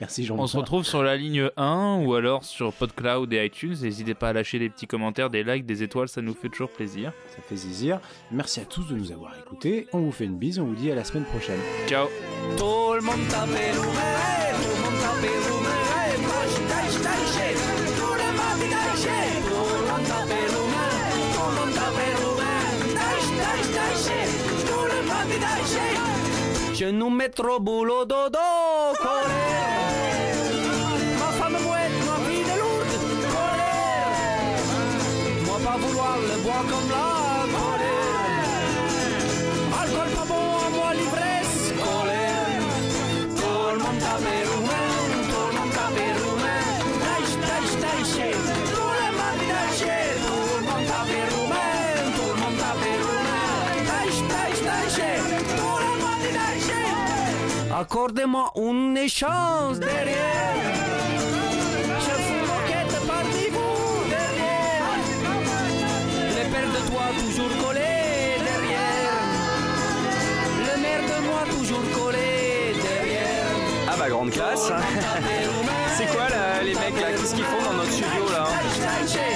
[0.00, 3.76] Merci Jean On se retrouve sur la ligne 1 ou alors sur PodCloud et iTunes.
[3.82, 6.70] N'hésitez pas à lâcher des petits commentaires, des likes, des étoiles, ça nous fait toujours
[6.70, 7.12] plaisir.
[7.34, 8.00] Ça fait zizir.
[8.30, 9.86] Merci à tous de nous avoir écoutés.
[9.92, 11.60] On vous fait une bise, on vous dit à la semaine prochaine.
[11.86, 12.06] Ciao
[12.56, 17.26] Tout le monde t'appelle Roumain, tout le monde t'appelle Roumain, moi je t'aille, je t'aille
[17.34, 17.54] chez,
[17.96, 18.20] tout
[57.92, 60.54] Accordez-moi une chance derrière.
[61.98, 64.86] Je fous moquette parmi vous derrière.
[66.36, 69.18] Les pères de toi toujours collés derrière.
[70.68, 73.50] Le maire de moi toujours collé derrière.
[73.88, 74.70] Ah bah grande classe.
[75.98, 78.44] C'est quoi là, les mecs là Qu'est-ce qu'ils font dans notre studio là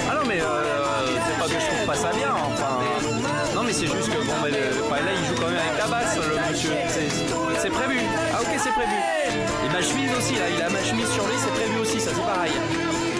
[0.09, 2.33] Ah non mais euh, c'est pas que je trouve pas ça bien.
[3.53, 5.77] Non mais c'est juste que bon bah, le- enfin, là il joue quand même avec
[5.77, 7.44] la basse le monsieur.
[7.65, 7.97] C'est- prévu.
[8.31, 8.93] Ah ok c'est prévu.
[9.65, 12.11] Et ma chemise aussi là, il a ma chemise sur lui, c'est prévu aussi, ça
[12.13, 12.53] c'est pareil.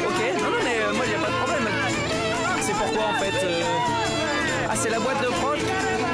[0.05, 0.19] Ok.
[0.37, 1.67] Non non mais euh, moi il y a pas de problème.
[2.61, 3.63] C'est pourquoi en fait euh,
[4.69, 5.57] Ah c'est la boîte de prod.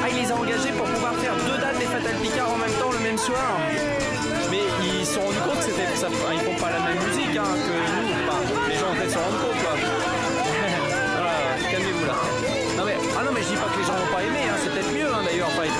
[0.03, 2.75] Ah il les a engagés pour pouvoir faire deux dates des Fatal Picard en même
[2.79, 3.51] temps le même soir.
[4.49, 7.35] Mais ils se sont rendus compte que c'était, ça, ils font pas la même musique
[7.35, 8.07] hein, que nous.
[8.71, 8.95] Les gens en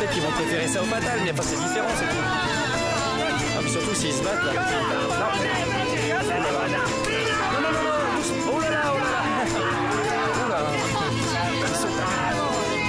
[0.04, 2.26] hein, qu'ils vont préférer ça au fatal, mais enfin c'est différent, c'est tout.
[3.58, 4.40] Ah, surtout s'ils se battent.
[8.54, 9.22] Oh là là, oh là là.
[10.44, 10.62] Oh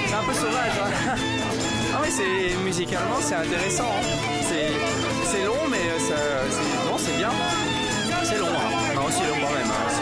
[0.07, 0.77] C'est un peu sauvage.
[0.83, 1.15] Hein.
[1.95, 3.83] Ah c'est musicalement c'est intéressant.
[3.85, 4.03] hein.
[5.31, 6.15] C'est long mais euh, ça
[6.97, 7.29] c'est bien.
[8.23, 8.47] C'est long.
[8.47, 8.93] Hein.
[8.95, 9.67] Non c'est long quand même.
[9.67, 10.01] hein, aussi.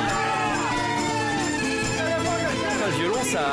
[2.00, 3.46] Ah, Le violon ça,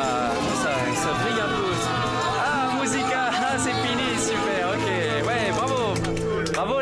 [0.63, 0.71] ça
[1.03, 1.68] ça brille un peu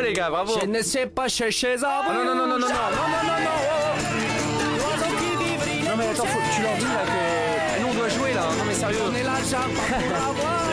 [0.07, 0.57] les gars bravo.
[0.59, 2.03] Je ne sais pas chercher ça.
[2.07, 3.97] Ah, non non non non non non non non non non oh, oh.
[5.89, 8.65] Non mais attends faut, tu leur dis là que nous on doit jouer là non
[8.65, 8.99] mais sérieux.
[9.09, 10.66] On est l'argent pour avoir.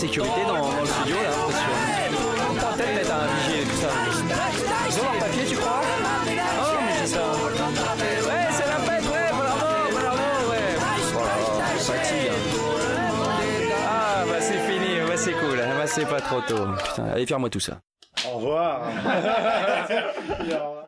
[0.00, 1.60] Sécurité dans, dans le studio là, parce que...
[2.50, 3.88] On pourra peut-être mettre un vigile et tout ça.
[4.88, 5.80] Ils ont leur papier, tu crois?
[5.82, 7.20] Oh, mais c'est ça.
[7.20, 10.72] Ouais, c'est la fête, ouais, bravo, bravo, ouais.
[11.12, 11.36] Voilà,
[11.78, 12.32] fatigue.
[13.86, 16.66] Ah, bah c'est fini, bah c'est cool, bah c'est pas trop tôt.
[16.82, 17.80] Putain, allez, faire moi tout ça.
[18.26, 18.80] Au revoir.